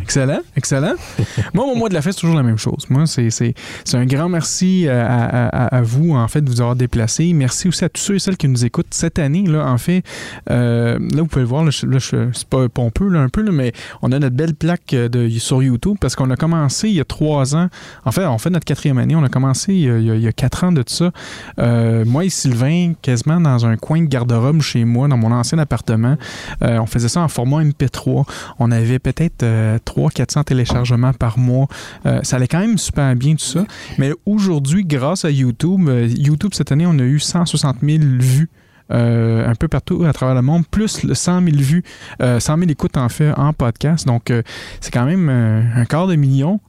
[0.01, 0.95] Excellent, excellent.
[1.55, 2.87] Moi, mon mot de la fête, c'est toujours la même chose.
[2.91, 3.55] Moi, c'est
[3.95, 7.33] un grand merci à, vous, en fait, de vous avoir déplacé.
[7.33, 9.45] Merci aussi à tous ceux et celles qui nous écoutent cette année.
[9.47, 10.03] Là, en fait,
[10.51, 13.73] euh, là, vous pouvez le voir, là, c'est pas pompeux là, un peu, mais
[14.03, 17.01] on a notre belle plaque euh, de, sur YouTube parce qu'on a commencé il y
[17.01, 17.69] a trois ans.
[18.05, 19.17] En fait, on fait notre quatrième année.
[19.17, 21.11] On a commencé il y a, quatre ans de ça.
[21.59, 25.59] Euh, moi et Sylvain, quasiment dans un coin de garde-robe chez moi, dans mon ancien
[25.59, 26.17] appartement.
[26.61, 28.25] on faisait ça en format MP3.
[28.59, 29.45] On avait peut-être
[29.87, 31.69] 300-400 téléchargements par mois.
[32.05, 33.65] Euh, ça allait quand même super bien tout ça.
[33.99, 38.51] Mais aujourd'hui, grâce à YouTube, euh, YouTube cette année, on a eu 160 000 vues
[38.91, 41.83] un peu partout à travers le monde, plus le 100 000 vues,
[42.21, 44.07] 100 euh, 000 écoutes en fait en podcast.
[44.07, 44.43] Donc, euh,
[44.81, 46.61] c'est quand même un quart de million.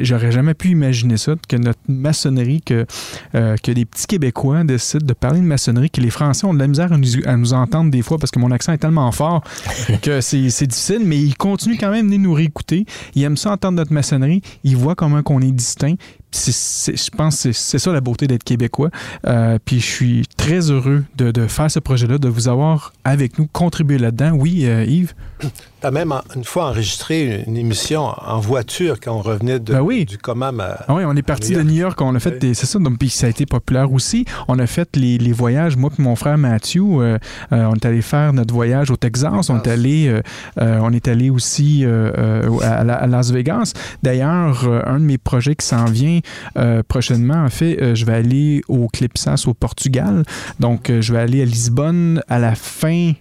[0.00, 2.86] J'aurais jamais pu imaginer ça, que notre maçonnerie, que,
[3.32, 6.66] que des petits Québécois décident de parler de maçonnerie, que les Français ont de la
[6.66, 9.42] misère à nous, entendre des fois parce que mon accent est tellement fort
[10.02, 12.86] que c'est difficile, mais ils continuent quand même de nous réécouter.
[13.14, 14.42] Ils aiment ça entendre notre maçonnerie.
[14.64, 15.96] Ils voient comment qu'on est distinct
[16.34, 18.90] je pense que c'est ça la beauté d'être québécois.
[19.26, 23.38] Euh, puis je suis très heureux de, de faire ce projet-là, de vous avoir avec
[23.38, 24.32] nous, contribué là-dedans.
[24.32, 25.14] Oui, euh, Yves?
[25.40, 25.48] Tu
[25.82, 30.18] as même une fois enregistré une émission en voiture quand on revenait de, ben du
[30.18, 30.84] Comam à.
[30.88, 32.54] Ah oui, on est parti de New York, on a fait des.
[32.54, 34.24] C'est ça, donc, puis ça a été populaire aussi.
[34.48, 37.18] On a fait les, les voyages, moi et mon frère Mathieu, euh,
[37.50, 40.20] on est allé faire notre voyage au Texas, on est allé,
[40.56, 43.72] on est allé aussi à, à, Las Vegas.
[44.02, 46.20] D'ailleurs, un de mes projets qui s'en vient
[46.88, 50.24] prochainement, en fait, je vais aller au Clipsas au Portugal.
[50.60, 53.12] Donc, je vais aller à Lisbonne à la fin,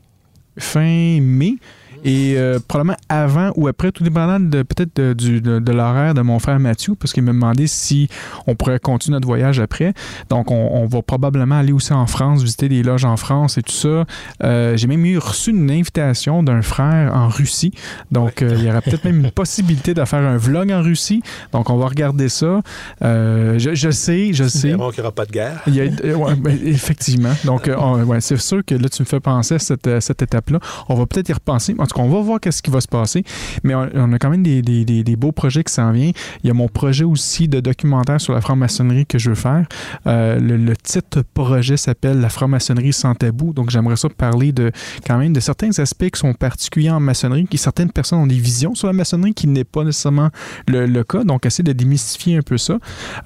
[0.58, 1.56] fin mai.
[2.04, 6.40] Et euh, probablement avant ou après, tout dépendant de, peut-être de, de, l'horaire de mon
[6.40, 8.10] frère Mathieu, parce qu'il me demandait si
[8.46, 9.94] on pourrait continuer notre voyage après.
[10.30, 13.74] Donc, on, va probablement aller aussi en France, visiter des loges en France et tout
[13.74, 14.06] ça.
[14.44, 17.72] Euh, j'ai même eu reçu une invitation d'un frère en Russie.
[18.12, 21.24] Donc, euh, il y aura peut-être même une possibilité de faire un vlog en Russie.
[21.54, 22.62] Donc, on va regarder ça.
[23.02, 24.70] Je, sais, je sais.
[24.70, 25.62] qu'il n'y aura pas de guerre.
[25.66, 27.34] Ben, effectivement.
[27.46, 27.70] Donc,
[28.08, 30.60] ouais, c'est sûr que là, tu me fais penser à cette, cette étape-là.
[30.90, 33.24] On va peut-être y repenser on va voir qu'est-ce qui va se passer.
[33.64, 36.14] Mais on, a quand même des, beaux projets qui s'en viennent.
[36.44, 39.66] Il y a mon projet aussi de documentaire sur la franc-maçonnerie que je veux faire.
[40.08, 43.54] Euh, le, titre projet s'appelle La franc-maçonnerie sans tabou.
[43.54, 44.72] Donc, j'aimerais ça parler de
[45.06, 48.38] quand même de certains aspects qui sont particuliers en maçonnerie, qui certaines personnes ont des
[48.38, 50.30] visions sur la maçonnerie qui n'est pas nécessairement
[50.68, 51.24] le, cas.
[51.24, 52.78] Donc, essayer de démystifier un peu ça.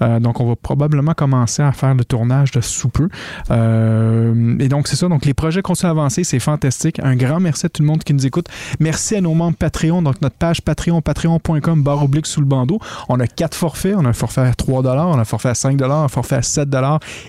[0.02, 3.08] Euh, donc, on va probablement commencer à faire le tournage de sous peu.
[3.50, 5.08] Euh, et donc, c'est ça.
[5.08, 6.24] Donc, les projets continuent à avancer.
[6.24, 7.00] C'est fantastique.
[7.02, 8.48] Un grand merci à tout le monde qui nous écoute.
[8.80, 10.02] Merci à nos membres Patreon.
[10.02, 12.78] Donc, notre page Patreon, patreon.com, barre oblique sous le bandeau.
[13.08, 13.94] On a quatre forfaits.
[13.96, 16.42] On a un forfait à 3 on a un forfait à 5 un forfait à
[16.42, 16.68] 7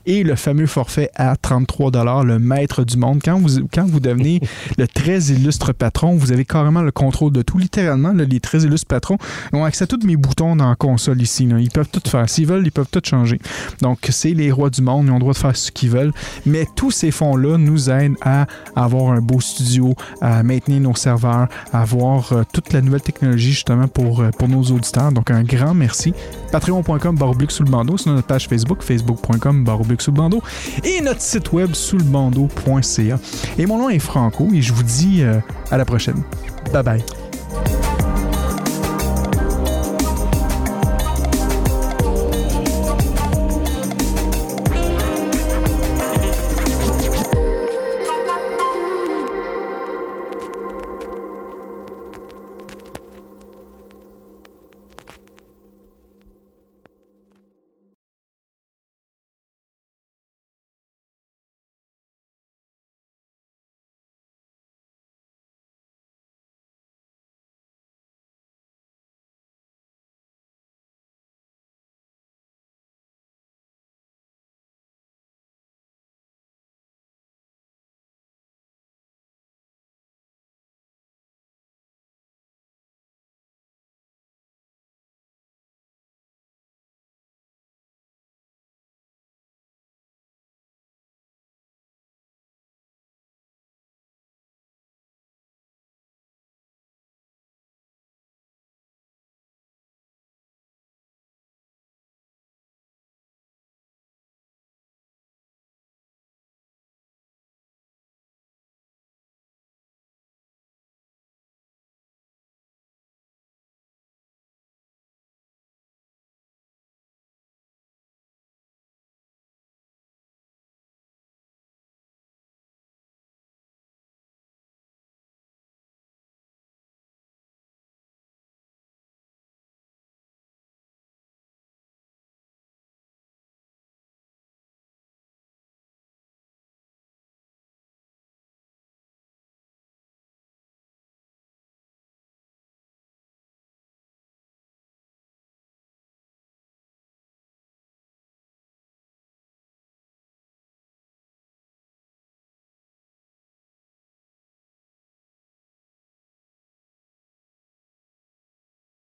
[0.06, 3.22] et le fameux forfait à 33 le maître du monde.
[3.24, 4.42] Quand vous, quand vous devenez
[4.78, 7.58] le très illustre patron, vous avez carrément le contrôle de tout.
[7.58, 9.18] Littéralement, les très illustres patrons
[9.54, 11.48] ont accès à tous mes boutons dans la console ici.
[11.60, 12.30] Ils peuvent tout faire.
[12.30, 13.40] S'ils veulent, ils peuvent tout changer.
[13.82, 15.06] Donc, c'est les rois du monde.
[15.08, 16.14] Ils ont le droit de faire ce qu'ils veulent.
[16.46, 21.19] Mais tous ces fonds-là nous aident à avoir un beau studio, à maintenir nos serveurs
[21.74, 25.12] avoir euh, toute la nouvelle technologie justement pour, euh, pour nos auditeurs.
[25.12, 26.14] Donc un grand merci.
[26.52, 30.42] Patreon.com baroblique sous le bandeau, c'est notre page Facebook, facebook.com baroblique sous le bandeau
[30.84, 33.20] et notre site web sous le bandeau.ca.
[33.58, 35.40] Et mon nom est Franco et je vous dis euh,
[35.72, 36.24] à la prochaine.
[36.74, 37.29] Bye bye.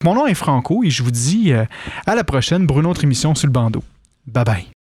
[0.04, 1.66] Mon nom est Franco et je vous dis euh,
[2.06, 3.84] à la prochaine pour une autre émission sur le bandeau.
[4.28, 4.81] Bye bye.